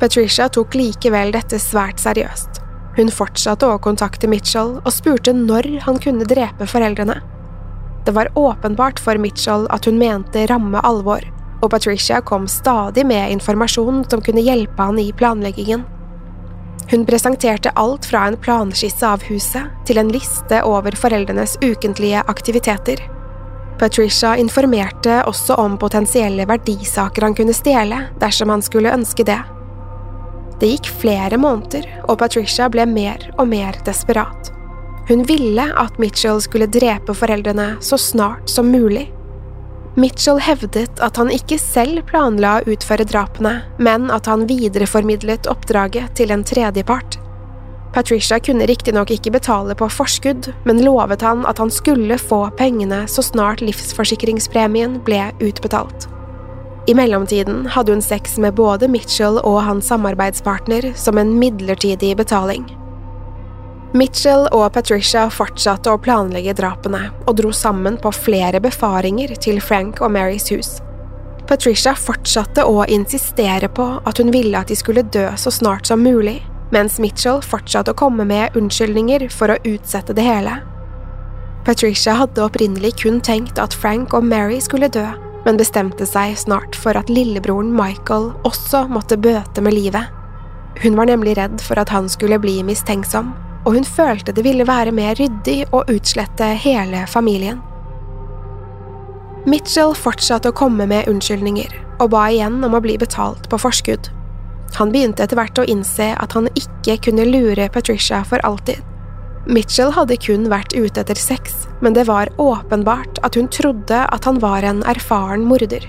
Patricia 0.00 0.50
tok 0.52 0.74
likevel 0.76 1.32
dette 1.32 1.56
svært 1.62 2.02
seriøst. 2.02 2.60
Hun 2.98 3.08
fortsatte 3.10 3.66
å 3.66 3.78
kontakte 3.82 4.28
Mitchell 4.28 4.76
og 4.82 4.92
spurte 4.92 5.32
når 5.32 5.70
han 5.86 5.96
kunne 6.02 6.28
drepe 6.28 6.68
foreldrene. 6.68 7.16
Det 8.04 8.12
var 8.12 8.28
åpenbart 8.36 9.00
for 9.00 9.16
Mitchell 9.18 9.64
at 9.72 9.88
hun 9.88 9.96
mente 9.98 10.44
ramme 10.50 10.84
alvor, 10.84 11.24
og 11.62 11.70
Patricia 11.72 12.20
kom 12.20 12.44
stadig 12.50 13.06
med 13.08 13.32
informasjon 13.32 14.04
som 14.10 14.20
kunne 14.20 14.44
hjelpe 14.44 14.76
han 14.76 15.00
i 15.00 15.08
planleggingen. 15.16 15.88
Hun 16.92 17.08
presenterte 17.08 17.72
alt 17.80 18.04
fra 18.04 18.26
en 18.28 18.36
planskisse 18.36 19.08
av 19.08 19.24
huset 19.30 19.72
til 19.88 19.98
en 19.98 20.12
liste 20.12 20.60
over 20.68 20.92
foreldrenes 21.00 21.56
ukentlige 21.64 22.20
aktiviteter. 22.28 23.00
Patricia 23.78 24.36
informerte 24.38 25.22
også 25.28 25.56
om 25.58 25.78
potensielle 25.78 26.46
verdisaker 26.46 27.26
han 27.26 27.34
kunne 27.34 27.56
stjele 27.56 28.04
dersom 28.20 28.52
han 28.54 28.62
skulle 28.62 28.92
ønske 28.94 29.26
det. 29.26 29.40
Det 30.60 30.70
gikk 30.70 30.90
flere 31.02 31.38
måneder, 31.40 31.88
og 32.06 32.20
Patricia 32.22 32.68
ble 32.70 32.86
mer 32.86 33.26
og 33.34 33.48
mer 33.50 33.76
desperat. 33.86 34.52
Hun 35.08 35.26
ville 35.28 35.66
at 35.76 35.98
Mitchell 36.00 36.40
skulle 36.40 36.70
drepe 36.70 37.14
foreldrene 37.16 37.74
så 37.84 37.98
snart 38.00 38.48
som 38.48 38.70
mulig. 38.72 39.08
Mitchell 40.00 40.40
hevdet 40.42 41.02
at 41.04 41.18
han 41.20 41.30
ikke 41.30 41.58
selv 41.60 42.06
planla 42.08 42.56
å 42.58 42.72
utføre 42.74 43.06
drapene, 43.06 43.60
men 43.78 44.08
at 44.14 44.30
han 44.30 44.46
videreformidlet 44.50 45.50
oppdraget 45.50 46.16
til 46.18 46.32
en 46.34 46.46
tredjepart. 46.46 47.18
Patricia 47.94 48.40
kunne 48.42 48.66
riktignok 48.66 49.12
ikke 49.14 49.30
betale 49.36 49.74
på 49.78 49.86
forskudd, 49.86 50.48
men 50.66 50.82
lovet 50.82 51.22
han 51.22 51.44
at 51.46 51.60
han 51.62 51.70
skulle 51.70 52.18
få 52.18 52.48
pengene 52.58 53.04
så 53.06 53.22
snart 53.22 53.62
livsforsikringspremien 53.62 54.98
ble 55.06 55.28
utbetalt. 55.38 56.08
I 56.90 56.94
mellomtiden 56.98 57.68
hadde 57.70 57.94
hun 57.94 58.02
sex 58.02 58.34
med 58.42 58.58
både 58.58 58.88
Mitchell 58.90 59.38
og 59.38 59.62
hans 59.62 59.86
samarbeidspartner 59.88 60.90
som 60.98 61.18
en 61.18 61.36
midlertidig 61.38 62.16
betaling. 62.18 62.66
Mitchell 63.94 64.48
og 64.50 64.72
Patricia 64.74 65.28
fortsatte 65.30 65.92
å 65.94 66.00
planlegge 66.02 66.56
drapene 66.58 67.12
og 67.28 67.36
dro 67.38 67.52
sammen 67.54 67.94
på 68.02 68.10
flere 68.10 68.58
befaringer 68.60 69.36
til 69.38 69.62
Frank 69.62 70.02
og 70.02 70.10
Marys 70.16 70.50
hus. 70.50 70.72
Patricia 71.46 71.94
fortsatte 71.94 72.64
å 72.66 72.82
insistere 72.90 73.70
på 73.70 73.86
at 74.02 74.18
hun 74.18 74.34
ville 74.34 74.58
at 74.58 74.72
de 74.72 74.76
skulle 74.76 75.06
dø 75.14 75.28
så 75.38 75.52
snart 75.54 75.86
som 75.86 76.02
mulig, 76.02 76.40
mens 76.74 76.98
Mitchell 77.02 77.40
fortsatte 77.44 77.94
å 77.94 77.98
komme 77.98 78.26
med 78.28 78.56
unnskyldninger 78.58 79.28
for 79.32 79.54
å 79.54 79.60
utsette 79.62 80.16
det 80.16 80.26
hele. 80.26 80.58
Patricia 81.64 82.16
hadde 82.18 82.44
opprinnelig 82.44 82.96
kun 83.04 83.22
tenkt 83.24 83.60
at 83.62 83.76
Frank 83.78 84.12
og 84.16 84.26
Mary 84.28 84.58
skulle 84.60 84.90
dø, 84.92 85.06
men 85.46 85.60
bestemte 85.60 86.08
seg 86.08 86.36
snart 86.40 86.76
for 86.76 86.98
at 86.98 87.12
lillebroren 87.12 87.72
Michael 87.72 88.32
også 88.44 88.84
måtte 88.92 89.16
bøte 89.16 89.64
med 89.64 89.78
livet. 89.78 90.10
Hun 90.82 90.98
var 90.98 91.08
nemlig 91.08 91.38
redd 91.38 91.62
for 91.62 91.78
at 91.80 91.94
han 91.94 92.10
skulle 92.10 92.42
bli 92.42 92.58
mistenksom 92.66 93.32
og 93.64 93.78
hun 93.78 93.84
følte 93.84 94.32
det 94.32 94.44
ville 94.44 94.66
være 94.68 94.92
mer 94.92 95.16
ryddig 95.18 95.64
å 95.72 95.84
utslette 95.92 96.52
hele 96.60 97.04
familien. 97.10 97.60
Mitchell 99.48 99.92
fortsatte 99.96 100.50
å 100.50 100.56
komme 100.56 100.86
med 100.88 101.08
unnskyldninger, 101.08 101.72
og 102.00 102.12
ba 102.14 102.26
igjen 102.32 102.62
om 102.64 102.76
å 102.76 102.82
bli 102.84 102.96
betalt 103.00 103.48
på 103.52 103.60
forskudd. 103.60 104.08
Han 104.74 104.90
begynte 104.94 105.22
etter 105.24 105.38
hvert 105.38 105.58
å 105.60 105.66
innse 105.70 106.10
at 106.18 106.34
han 106.34 106.50
ikke 106.58 106.98
kunne 107.08 107.26
lure 107.28 107.68
Patricia 107.72 108.22
for 108.26 108.42
alltid. 108.46 108.82
Mitchell 109.46 109.92
hadde 109.92 110.16
kun 110.24 110.48
vært 110.48 110.72
ute 110.72 111.02
etter 111.02 111.18
sex, 111.20 111.66
men 111.84 111.92
det 111.96 112.06
var 112.08 112.32
åpenbart 112.40 113.20
at 113.26 113.36
hun 113.36 113.50
trodde 113.52 114.00
at 114.08 114.24
han 114.24 114.40
var 114.40 114.64
en 114.64 114.80
erfaren 114.88 115.44
morder. 115.44 115.84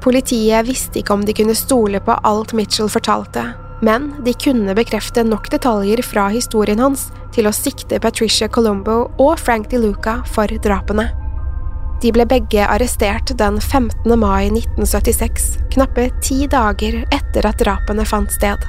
Politiet 0.00 0.68
visste 0.68 1.00
ikke 1.00 1.16
om 1.16 1.24
de 1.26 1.34
kunne 1.34 1.58
stole 1.58 1.98
på 2.00 2.14
alt 2.28 2.54
Mitchell 2.54 2.90
fortalte, 2.92 3.48
men 3.82 4.12
de 4.24 4.34
kunne 4.38 4.76
bekrefte 4.78 5.26
nok 5.26 5.50
detaljer 5.50 6.04
fra 6.06 6.28
historien 6.30 6.78
hans 6.82 7.08
til 7.34 7.50
å 7.50 7.54
sikte 7.54 7.98
Patricia 8.02 8.48
Colombo 8.48 9.08
og 9.18 9.34
Frank 9.42 9.72
DeLuca 9.72 10.20
for 10.30 10.54
drapene. 10.62 11.10
De 12.02 12.12
ble 12.14 12.22
begge 12.30 12.62
arrestert 12.62 13.32
den 13.38 13.56
15. 13.60 14.18
mai 14.18 14.46
1976, 14.46 15.56
knappe 15.74 16.08
ti 16.22 16.44
dager 16.46 17.00
etter 17.10 17.46
at 17.48 17.58
drapene 17.58 18.04
fant 18.06 18.30
sted. 18.32 18.62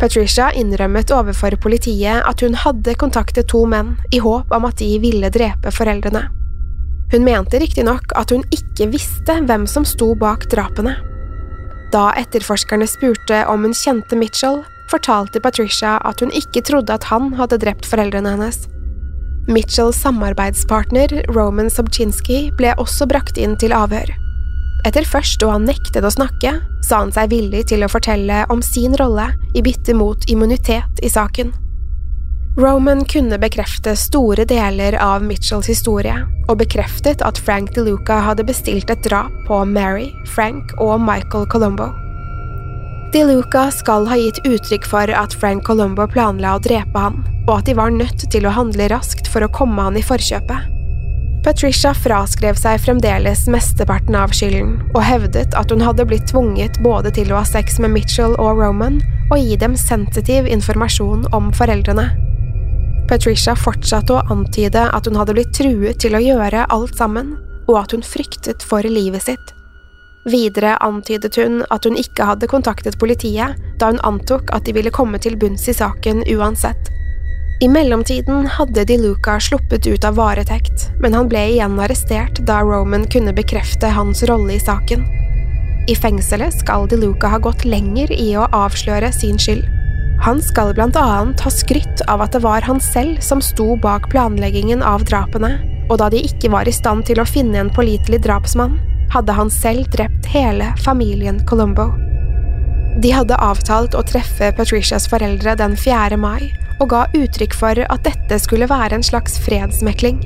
Patricia 0.00 0.50
innrømmet 0.56 1.12
overfor 1.12 1.56
politiet 1.60 2.24
at 2.24 2.44
hun 2.44 2.56
hadde 2.56 2.96
kontaktet 3.00 3.48
to 3.52 3.62
menn 3.68 3.94
i 4.12 4.20
håp 4.20 4.52
om 4.52 4.68
at 4.68 4.80
de 4.80 4.94
ville 5.00 5.32
drepe 5.32 5.72
foreldrene. 5.72 6.26
Hun 7.12 7.24
mente 7.26 7.58
riktignok 7.60 8.12
at 8.16 8.30
hun 8.30 8.44
ikke 8.54 8.90
visste 8.92 9.38
hvem 9.48 9.66
som 9.68 9.84
sto 9.88 10.12
bak 10.14 10.44
drapene. 10.52 10.94
Da 11.92 12.10
etterforskerne 12.20 12.86
spurte 12.86 13.42
om 13.50 13.64
hun 13.66 13.74
kjente 13.74 14.16
Mitchell, 14.16 14.60
fortalte 14.92 15.40
Patricia 15.42 15.96
at 16.06 16.20
hun 16.20 16.32
ikke 16.36 16.62
trodde 16.66 16.94
at 16.94 17.08
han 17.10 17.32
hadde 17.40 17.58
drept 17.62 17.88
foreldrene 17.88 18.36
hennes. 18.36 18.62
Mitchells 19.48 19.96
samarbeidspartner 20.02 21.14
Roman 21.34 21.70
Sobczynski 21.70 22.50
ble 22.58 22.74
også 22.76 23.06
brakt 23.08 23.38
inn 23.40 23.56
til 23.58 23.72
avhør. 23.72 24.10
Etter 24.88 25.04
først 25.04 25.42
å 25.44 25.54
ha 25.54 25.58
nektet 25.60 26.04
å 26.04 26.12
snakke, 26.12 26.52
sa 26.84 27.00
han 27.02 27.12
seg 27.12 27.32
villig 27.32 27.66
til 27.72 27.84
å 27.84 27.90
fortelle 27.90 28.44
om 28.52 28.62
sin 28.64 28.96
rolle 29.00 29.30
i 29.56 29.62
bytte 29.64 29.96
mot 29.96 30.24
immunitet 30.32 31.02
i 31.04 31.10
saken. 31.12 31.52
Roman 32.60 33.04
kunne 33.08 33.38
bekrefte 33.40 33.94
store 33.96 34.44
deler 34.48 34.96
av 35.00 35.22
Mitchells 35.24 35.70
historie, 35.70 36.16
og 36.48 36.58
bekreftet 36.60 37.22
at 37.24 37.38
Frank 37.40 37.72
DeLuca 37.76 38.18
hadde 38.26 38.44
bestilt 38.48 38.90
et 38.90 39.04
drap 39.06 39.32
på 39.48 39.62
Mary, 39.64 40.10
Frank 40.34 40.74
og 40.82 40.98
Michael 41.00 41.46
Colombo. 41.52 41.92
DeLuca 43.12 43.70
skal 43.74 44.04
ha 44.06 44.14
gitt 44.14 44.38
uttrykk 44.46 44.84
for 44.86 45.10
at 45.10 45.32
Frank 45.34 45.64
Colombo 45.66 46.04
planla 46.06 46.52
å 46.54 46.60
drepe 46.62 46.94
han, 46.94 47.16
og 47.48 47.56
at 47.56 47.66
de 47.66 47.74
var 47.74 47.90
nødt 47.90 48.22
til 48.30 48.46
å 48.46 48.52
handle 48.54 48.86
raskt 48.92 49.26
for 49.26 49.42
å 49.42 49.50
komme 49.50 49.82
han 49.82 49.98
i 49.98 50.04
forkjøpet. 50.06 50.76
Patricia 51.42 51.90
fraskrev 51.96 52.58
seg 52.60 52.78
fremdeles 52.84 53.46
mesteparten 53.50 54.14
av 54.14 54.30
skylden, 54.36 54.76
og 54.92 55.02
hevdet 55.02 55.58
at 55.58 55.74
hun 55.74 55.82
hadde 55.82 56.06
blitt 56.06 56.28
tvunget 56.30 56.78
både 56.86 57.10
til 57.18 57.32
å 57.32 57.40
ha 57.40 57.44
sex 57.48 57.80
med 57.82 57.96
Mitchell 57.96 58.36
og 58.38 58.60
Roman 58.62 59.00
og 59.32 59.38
gi 59.42 59.58
dem 59.58 59.74
sensitiv 59.74 60.46
informasjon 60.46 61.26
om 61.34 61.50
foreldrene. 61.56 62.12
Patricia 63.10 63.56
fortsatte 63.58 64.20
å 64.20 64.26
antyde 64.30 64.86
at 64.86 65.08
hun 65.10 65.18
hadde 65.18 65.34
blitt 65.34 65.56
truet 65.56 65.98
til 65.98 66.14
å 66.14 66.22
gjøre 66.22 66.68
alt 66.70 66.94
sammen, 67.00 67.40
og 67.66 67.80
at 67.80 67.96
hun 67.96 68.06
fryktet 68.06 68.62
for 68.62 68.86
livet 68.86 69.26
sitt. 69.26 69.56
Videre 70.28 70.76
antydet 70.84 71.36
hun 71.40 71.62
at 71.72 71.86
hun 71.88 71.96
ikke 71.96 72.26
hadde 72.28 72.48
kontaktet 72.50 72.98
politiet 73.00 73.56
da 73.80 73.88
hun 73.88 74.00
antok 74.04 74.50
at 74.52 74.66
de 74.66 74.74
ville 74.76 74.92
komme 74.92 75.18
til 75.22 75.38
bunns 75.40 75.64
i 75.68 75.76
saken 75.76 76.24
uansett. 76.28 76.90
I 77.60 77.68
mellomtiden 77.68 78.46
hadde 78.48 78.84
De 78.88 78.96
Luca 79.00 79.34
sluppet 79.40 79.86
ut 79.86 80.04
av 80.04 80.16
varetekt, 80.16 80.86
men 81.00 81.12
han 81.16 81.28
ble 81.28 81.42
igjen 81.54 81.76
arrestert 81.80 82.40
da 82.48 82.62
Roman 82.64 83.04
kunne 83.12 83.34
bekrefte 83.36 83.90
hans 83.92 84.22
rolle 84.28 84.56
i 84.56 84.60
saken. 84.60 85.04
I 85.88 85.96
fengselet 85.96 86.56
skal 86.60 86.88
De 86.88 86.96
Luca 87.00 87.28
ha 87.32 87.40
gått 87.40 87.64
lenger 87.68 88.12
i 88.12 88.30
å 88.36 88.48
avsløre 88.56 89.12
sin 89.12 89.40
skyld. 89.40 89.66
Han 90.24 90.40
skal 90.44 90.74
blant 90.76 90.96
annet 91.00 91.40
ha 91.40 91.52
skrytt 91.52 92.04
av 92.12 92.20
at 92.24 92.36
det 92.36 92.42
var 92.44 92.64
han 92.64 92.80
selv 92.80 93.20
som 93.24 93.40
sto 93.44 93.72
bak 93.80 94.08
planleggingen 94.12 94.84
av 94.84 95.04
drapene, 95.08 95.56
og 95.88 95.96
da 96.00 96.10
de 96.12 96.20
ikke 96.28 96.52
var 96.52 96.68
i 96.68 96.76
stand 96.76 97.08
til 97.08 97.20
å 97.20 97.28
finne 97.28 97.60
en 97.60 97.72
pålitelig 97.72 98.20
drapsmann, 98.24 98.76
hadde 99.10 99.34
han 99.34 99.50
selv 99.50 99.90
drept 99.90 100.26
hele 100.30 100.72
familien 100.84 101.42
Colombo. 101.46 101.90
De 103.00 103.12
hadde 103.14 103.38
avtalt 103.38 103.94
å 103.94 104.02
treffe 104.06 104.50
Patricias 104.56 105.06
foreldre 105.10 105.54
den 105.58 105.76
4. 105.78 106.18
mai, 106.20 106.50
og 106.80 106.90
ga 106.92 107.04
uttrykk 107.16 107.54
for 107.54 107.80
at 107.86 108.04
dette 108.06 108.40
skulle 108.42 108.68
være 108.70 108.98
en 108.98 109.06
slags 109.06 109.38
fredsmekling. 109.44 110.20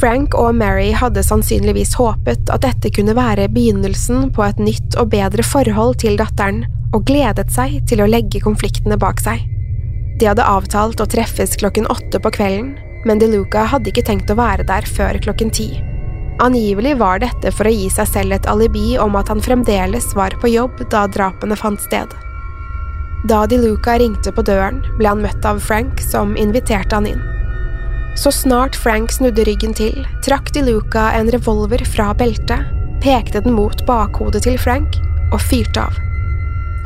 Frank 0.00 0.34
og 0.38 0.54
Mary 0.56 0.90
hadde 0.96 1.24
sannsynligvis 1.26 1.94
håpet 1.98 2.50
at 2.52 2.64
dette 2.64 2.92
kunne 2.94 3.16
være 3.18 3.50
begynnelsen 3.52 4.30
på 4.34 4.44
et 4.46 4.62
nytt 4.62 4.96
og 5.00 5.10
bedre 5.12 5.44
forhold 5.46 5.98
til 6.02 6.16
datteren, 6.20 6.64
og 6.92 7.06
gledet 7.08 7.48
seg 7.52 7.80
til 7.88 8.02
å 8.04 8.08
legge 8.08 8.42
konfliktene 8.44 8.98
bak 9.00 9.20
seg. 9.22 9.44
De 10.20 10.28
hadde 10.28 10.46
avtalt 10.46 11.00
å 11.00 11.08
treffes 11.08 11.56
klokken 11.60 11.88
åtte 11.92 12.20
på 12.22 12.32
kvelden, 12.36 12.74
men 13.08 13.18
De 13.18 13.26
Luca 13.30 13.64
hadde 13.66 13.90
ikke 13.90 14.06
tenkt 14.06 14.30
å 14.30 14.38
være 14.38 14.66
der 14.68 14.86
før 14.86 15.18
klokken 15.24 15.50
ti. 15.50 15.72
Angivelig 16.42 16.96
var 16.98 17.20
dette 17.22 17.52
for 17.54 17.68
å 17.70 17.72
gi 17.72 17.86
seg 17.92 18.08
selv 18.10 18.34
et 18.34 18.46
alibi 18.50 18.96
om 18.98 19.14
at 19.14 19.28
han 19.30 19.42
fremdeles 19.42 20.08
var 20.18 20.34
på 20.42 20.50
jobb 20.50 20.80
da 20.90 21.04
drapene 21.06 21.54
fant 21.58 21.78
sted. 21.84 22.10
Da 23.30 23.44
Di 23.46 23.60
Luca 23.62 23.94
ringte 23.98 24.32
på 24.34 24.42
døren, 24.42 24.80
ble 24.98 25.12
han 25.12 25.22
møtt 25.22 25.46
av 25.46 25.60
Frank, 25.62 26.02
som 26.02 26.34
inviterte 26.34 26.98
han 26.98 27.06
inn. 27.06 27.22
Så 28.18 28.32
snart 28.34 28.74
Frank 28.74 29.14
snudde 29.14 29.46
ryggen 29.46 29.76
til, 29.78 30.02
trakk 30.26 30.50
Di 30.56 30.64
Luca 30.66 31.12
en 31.14 31.30
revolver 31.30 31.86
fra 31.86 32.10
beltet, 32.18 32.66
pekte 33.02 33.44
den 33.46 33.54
mot 33.54 33.86
bakhodet 33.86 34.42
til 34.42 34.58
Frank 34.58 34.98
og 35.30 35.38
fyrte 35.46 35.86
av. 35.86 36.02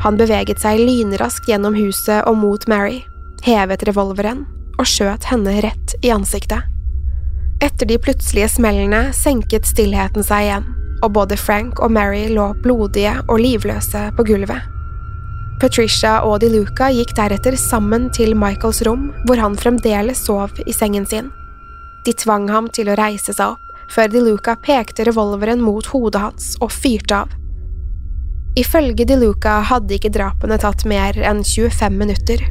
Han 0.05 0.21
beveget 0.21 0.61
seg 0.61 0.85
lynraskt 0.85 1.49
gjennom 1.49 1.73
huset 1.73 2.21
og 2.29 2.37
mot 2.37 2.69
Mary, 2.69 3.01
hevet 3.41 3.89
revolveren 3.89 4.45
og 4.77 4.85
skjøt 4.85 5.31
henne 5.33 5.57
rett 5.65 5.97
i 6.05 6.13
ansiktet. 6.13 6.76
Etter 7.57 7.87
de 7.89 7.97
plutselige 7.97 8.51
smellene 8.53 9.07
senket 9.17 9.65
stillheten 9.65 10.25
seg 10.25 10.45
igjen, 10.45 10.65
og 11.01 11.15
både 11.15 11.37
Frank 11.41 11.79
og 11.81 11.89
Mary 11.95 12.27
lå 12.29 12.51
blodige 12.61 13.15
og 13.25 13.39
livløse 13.41 14.03
på 14.17 14.25
gulvet. 14.27 14.61
Patricia 15.57 16.19
og 16.21 16.43
De 16.43 16.51
Luca 16.53 16.91
gikk 16.93 17.15
deretter 17.17 17.57
sammen 17.57 18.11
til 18.13 18.35
Michaels 18.37 18.83
rom, 18.85 19.09
hvor 19.25 19.41
han 19.41 19.57
fremdeles 19.57 20.21
sov 20.27 20.53
i 20.69 20.75
sengen 20.75 21.09
sin. 21.09 21.31
De 22.05 22.13
tvang 22.13 22.45
ham 22.53 22.69
til 22.69 22.91
å 22.91 22.99
reise 22.99 23.33
seg 23.33 23.55
opp, 23.55 23.63
før 23.89 24.13
De 24.13 24.21
Luca 24.21 24.53
pekte 24.61 25.07
revolveren 25.07 25.63
mot 25.63 25.89
hodet 25.89 26.21
hans 26.27 26.53
og 26.61 26.69
fyrte 26.69 27.23
av. 27.23 27.33
Ifølge 28.57 29.05
De 29.09 29.17
Luca 29.17 29.63
hadde 29.65 29.97
ikke 29.97 30.13
drapene 30.13 30.61
tatt 30.61 30.85
mer 30.85 31.17
enn 31.17 31.41
25 31.41 31.97
minutter. 31.97 32.41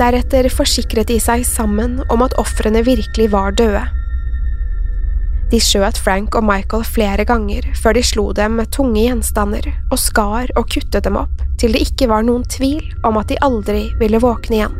Deretter 0.00 0.48
forsikret 0.48 1.12
de 1.12 1.20
seg 1.20 1.44
sammen 1.44 2.00
om 2.08 2.24
at 2.24 2.38
ofrene 2.40 2.80
virkelig 2.86 3.28
var 3.34 3.52
døde. 3.60 3.84
De 5.52 5.58
skjøt 5.60 5.98
Frank 6.00 6.32
og 6.38 6.46
Michael 6.48 6.84
flere 6.88 7.26
ganger 7.28 7.66
før 7.76 7.98
de 7.98 8.02
slo 8.08 8.30
dem 8.32 8.56
med 8.56 8.70
tunge 8.72 9.02
gjenstander 9.02 9.68
og 9.92 9.98
skar 10.00 10.48
og 10.56 10.70
kuttet 10.72 11.04
dem 11.04 11.18
opp 11.20 11.42
til 11.60 11.76
det 11.76 11.82
ikke 11.84 12.08
var 12.08 12.24
noen 12.24 12.46
tvil 12.48 12.80
om 13.04 13.20
at 13.20 13.28
de 13.28 13.36
aldri 13.44 13.84
ville 14.00 14.20
våkne 14.22 14.58
igjen. 14.58 14.78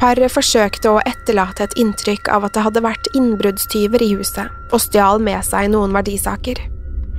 Paret 0.00 0.32
forsøkte 0.32 0.94
å 0.94 1.02
etterlate 1.04 1.66
et 1.66 1.74
inntrykk 1.82 2.30
av 2.32 2.46
at 2.46 2.54
det 2.54 2.62
hadde 2.64 2.84
vært 2.86 3.10
innbruddstyver 3.18 4.00
i 4.00 4.14
huset, 4.14 4.48
og 4.72 4.80
stjal 4.80 5.20
med 5.20 5.44
seg 5.44 5.68
noen 5.74 5.92
verdisaker. 5.92 6.62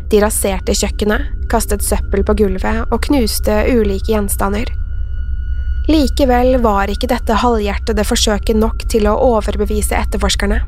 De 0.10 0.24
raserte 0.24 0.74
kjøkkenet, 0.74 1.28
kastet 1.52 1.86
søppel 1.86 2.26
på 2.26 2.40
gulvet 2.42 2.88
og 2.88 3.04
knuste 3.06 3.60
ulike 3.70 4.16
gjenstander. 4.16 4.72
Likevel 5.92 6.58
var 6.64 6.90
ikke 6.90 7.12
dette 7.12 7.38
halvhjertede 7.44 8.08
forsøket 8.08 8.58
nok 8.58 8.88
til 8.90 9.06
å 9.12 9.18
overbevise 9.30 10.00
etterforskerne. 10.00 10.64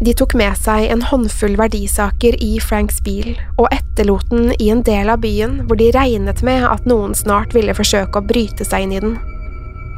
De 0.00 0.14
tok 0.16 0.32
med 0.38 0.56
seg 0.56 0.86
en 0.88 1.02
håndfull 1.04 1.58
verdisaker 1.60 2.36
i 2.40 2.54
Franks 2.64 3.02
bil 3.04 3.34
og 3.60 3.66
etterlot 3.68 4.30
den 4.32 4.54
i 4.56 4.70
en 4.72 4.80
del 4.86 5.10
av 5.12 5.20
byen 5.20 5.58
hvor 5.66 5.76
de 5.76 5.90
regnet 5.92 6.40
med 6.46 6.64
at 6.64 6.86
noen 6.88 7.12
snart 7.16 7.52
ville 7.52 7.74
forsøke 7.76 8.16
å 8.16 8.24
bryte 8.24 8.64
seg 8.64 8.86
inn 8.86 8.94
i 8.96 9.02
den. 9.04 9.18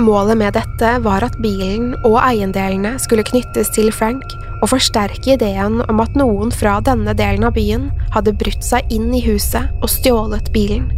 Målet 0.03 0.41
med 0.41 0.57
dette 0.57 0.91
var 1.05 1.23
at 1.23 1.37
bilen 1.45 1.93
og 2.01 2.17
eiendelene 2.19 2.97
skulle 2.99 3.23
knyttes 3.29 3.71
til 3.77 3.93
Frank 3.95 4.35
og 4.63 4.73
forsterke 4.73 5.37
ideen 5.37 5.79
om 5.87 6.03
at 6.03 6.19
noen 6.19 6.51
fra 6.51 6.81
denne 6.83 7.15
delen 7.15 7.47
av 7.47 7.55
byen 7.55 7.93
hadde 8.17 8.35
brutt 8.43 8.67
seg 8.67 8.91
inn 8.91 9.13
i 9.15 9.23
huset 9.23 9.71
og 9.79 9.93
stjålet 9.93 10.51
bilen. 10.57 10.91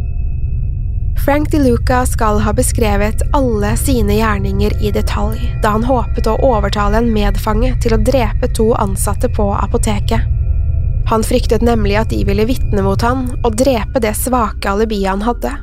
Frank 1.25 1.51
DeLuca 1.51 2.05
skal 2.05 2.39
ha 2.39 2.53
beskrevet 2.53 3.21
alle 3.33 3.77
sine 3.77 4.13
gjerninger 4.13 4.83
i 4.83 4.91
detalj 4.91 5.39
da 5.63 5.71
han 5.73 5.83
håpet 5.83 6.27
å 6.29 6.35
overtale 6.45 6.99
en 7.01 7.07
medfange 7.13 7.71
til 7.81 7.95
å 7.95 7.97
drepe 7.97 8.51
to 8.53 8.67
ansatte 8.77 9.31
på 9.33 9.47
apoteket. 9.57 10.21
Han 11.09 11.25
fryktet 11.25 11.65
nemlig 11.65 11.97
at 11.97 12.13
de 12.13 12.21
ville 12.29 12.45
vitne 12.45 12.85
mot 12.85 13.01
han 13.01 13.25
og 13.39 13.57
drepe 13.57 14.03
det 14.05 14.13
svake 14.21 14.69
alibiet 14.69 15.15
han 15.15 15.25
hadde. 15.25 15.55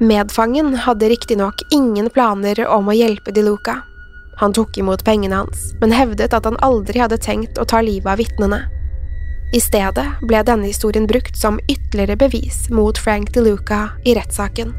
Medfangen 0.00 0.72
hadde 0.86 1.12
riktignok 1.12 1.60
ingen 1.76 2.08
planer 2.08 2.64
om 2.64 2.88
å 2.88 2.96
hjelpe 2.96 3.36
DeLuca. 3.36 3.82
Han 4.40 4.56
tok 4.56 4.80
imot 4.80 5.04
pengene 5.04 5.42
hans, 5.42 5.74
men 5.84 5.92
hevdet 5.92 6.32
at 6.32 6.48
han 6.48 6.56
aldri 6.64 7.04
hadde 7.04 7.20
tenkt 7.20 7.60
å 7.60 7.68
ta 7.68 7.84
livet 7.84 8.14
av 8.14 8.24
vitnene. 8.24 8.64
I 9.50 9.58
stedet 9.58 10.06
ble 10.22 10.42
denne 10.46 10.68
historien 10.70 11.08
brukt 11.10 11.38
som 11.38 11.58
ytterligere 11.66 12.16
bevis 12.16 12.68
mot 12.70 12.98
Frank 12.98 13.32
DeLuca 13.34 13.88
i 14.06 14.14
rettssaken. 14.14 14.70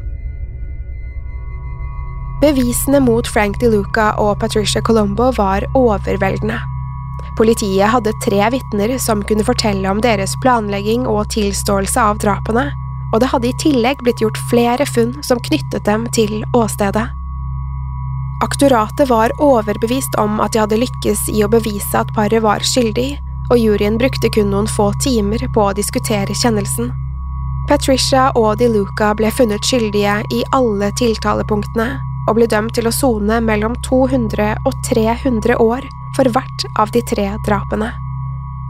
Bevisene 2.42 3.00
mot 3.04 3.28
Frank 3.28 3.60
DeLuca 3.60 4.14
og 4.18 4.38
Patricia 4.40 4.80
Colombo 4.82 5.28
var 5.36 5.66
overveldende. 5.78 6.56
Politiet 7.38 7.92
hadde 7.92 8.14
tre 8.24 8.48
vitner 8.50 8.96
som 8.98 9.22
kunne 9.28 9.44
fortelle 9.46 9.88
om 9.90 10.00
deres 10.02 10.32
planlegging 10.42 11.04
og 11.06 11.28
tilståelse 11.36 12.00
av 12.00 12.18
drapene, 12.24 12.70
og 13.12 13.20
det 13.20 13.28
hadde 13.28 13.50
i 13.50 13.58
tillegg 13.60 14.00
blitt 14.02 14.24
gjort 14.24 14.40
flere 14.50 14.86
funn 14.88 15.12
som 15.22 15.40
knyttet 15.44 15.84
dem 15.86 16.08
til 16.16 16.40
åstedet. 16.56 17.04
Aktoratet 18.42 19.06
var 19.12 19.30
overbevist 19.38 20.16
om 20.18 20.40
at 20.42 20.56
de 20.56 20.64
hadde 20.64 20.80
lykkes 20.80 21.28
i 21.30 21.44
å 21.44 21.50
bevise 21.52 21.94
at 21.94 22.10
paret 22.16 22.42
var 22.42 22.64
skyldig, 22.66 23.20
og 23.52 23.60
juryen 23.60 23.98
brukte 24.00 24.30
kun 24.32 24.48
noen 24.50 24.68
få 24.70 24.90
timer 25.04 25.44
på 25.54 25.68
å 25.68 25.74
diskutere 25.76 26.32
kjennelsen. 26.32 26.88
Patricia 27.68 28.30
og 28.38 28.56
De 28.58 28.68
Luca 28.72 29.12
ble 29.14 29.30
funnet 29.30 29.64
skyldige 29.68 30.16
i 30.34 30.40
alle 30.56 30.88
tiltalepunktene 30.98 31.88
og 32.28 32.38
ble 32.38 32.48
dømt 32.50 32.74
til 32.76 32.88
å 32.88 32.94
sone 32.94 33.40
mellom 33.44 33.76
200 33.86 34.64
og 34.66 34.78
300 34.88 35.58
år 35.62 35.86
for 36.16 36.28
hvert 36.32 36.66
av 36.80 36.92
de 36.94 37.02
tre 37.06 37.28
drapene. 37.46 37.92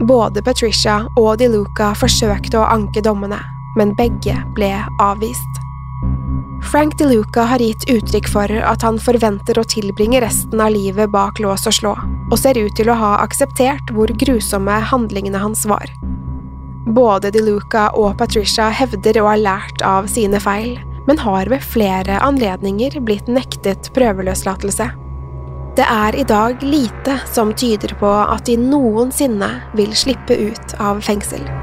Både 0.03 0.43
Patricia 0.45 1.03
og 1.19 1.37
De 1.39 1.49
Luca 1.53 1.93
forsøkte 1.97 2.59
å 2.59 2.69
anke 2.69 3.03
dommene, 3.05 3.39
men 3.77 3.93
begge 3.97 4.35
ble 4.57 4.71
avvist. 5.01 5.61
Frank 6.71 6.97
DeLuca 6.97 7.41
har 7.41 7.59
gitt 7.59 7.89
uttrykk 7.89 8.29
for 8.31 8.51
at 8.51 8.81
han 8.85 8.97
forventer 9.01 9.59
å 9.59 9.65
tilbringe 9.67 10.21
resten 10.23 10.61
av 10.63 10.71
livet 10.73 11.11
bak 11.13 11.41
lås 11.43 11.67
og 11.69 11.75
slå, 11.75 11.91
og 12.31 12.39
ser 12.39 12.57
ut 12.57 12.73
til 12.77 12.89
å 12.89 12.97
ha 12.97 13.11
akseptert 13.21 13.93
hvor 13.93 14.09
grusomme 14.23 14.79
handlingene 14.89 15.41
hans 15.43 15.65
var. 15.69 15.91
Både 16.93 17.31
DeLuca 17.33 17.89
og 17.99 18.17
Patricia 18.19 18.69
hevder 18.73 19.21
å 19.21 19.29
ha 19.29 19.37
lært 19.39 19.83
av 19.85 20.09
sine 20.11 20.41
feil, 20.43 20.79
men 21.07 21.19
har 21.19 21.51
ved 21.51 21.63
flere 21.63 22.19
anledninger 22.23 22.99
blitt 23.03 23.29
nektet 23.31 23.91
prøveløslatelse. 23.95 24.89
Det 25.77 25.85
er 25.89 26.15
i 26.15 26.25
dag 26.29 26.61
lite 26.61 27.17
som 27.33 27.53
tyder 27.57 27.95
på 27.99 28.09
at 28.23 28.45
de 28.45 28.59
noensinne 28.61 29.49
vil 29.77 29.95
slippe 29.97 30.37
ut 30.37 30.75
av 30.79 31.01
fengsel. 31.01 31.62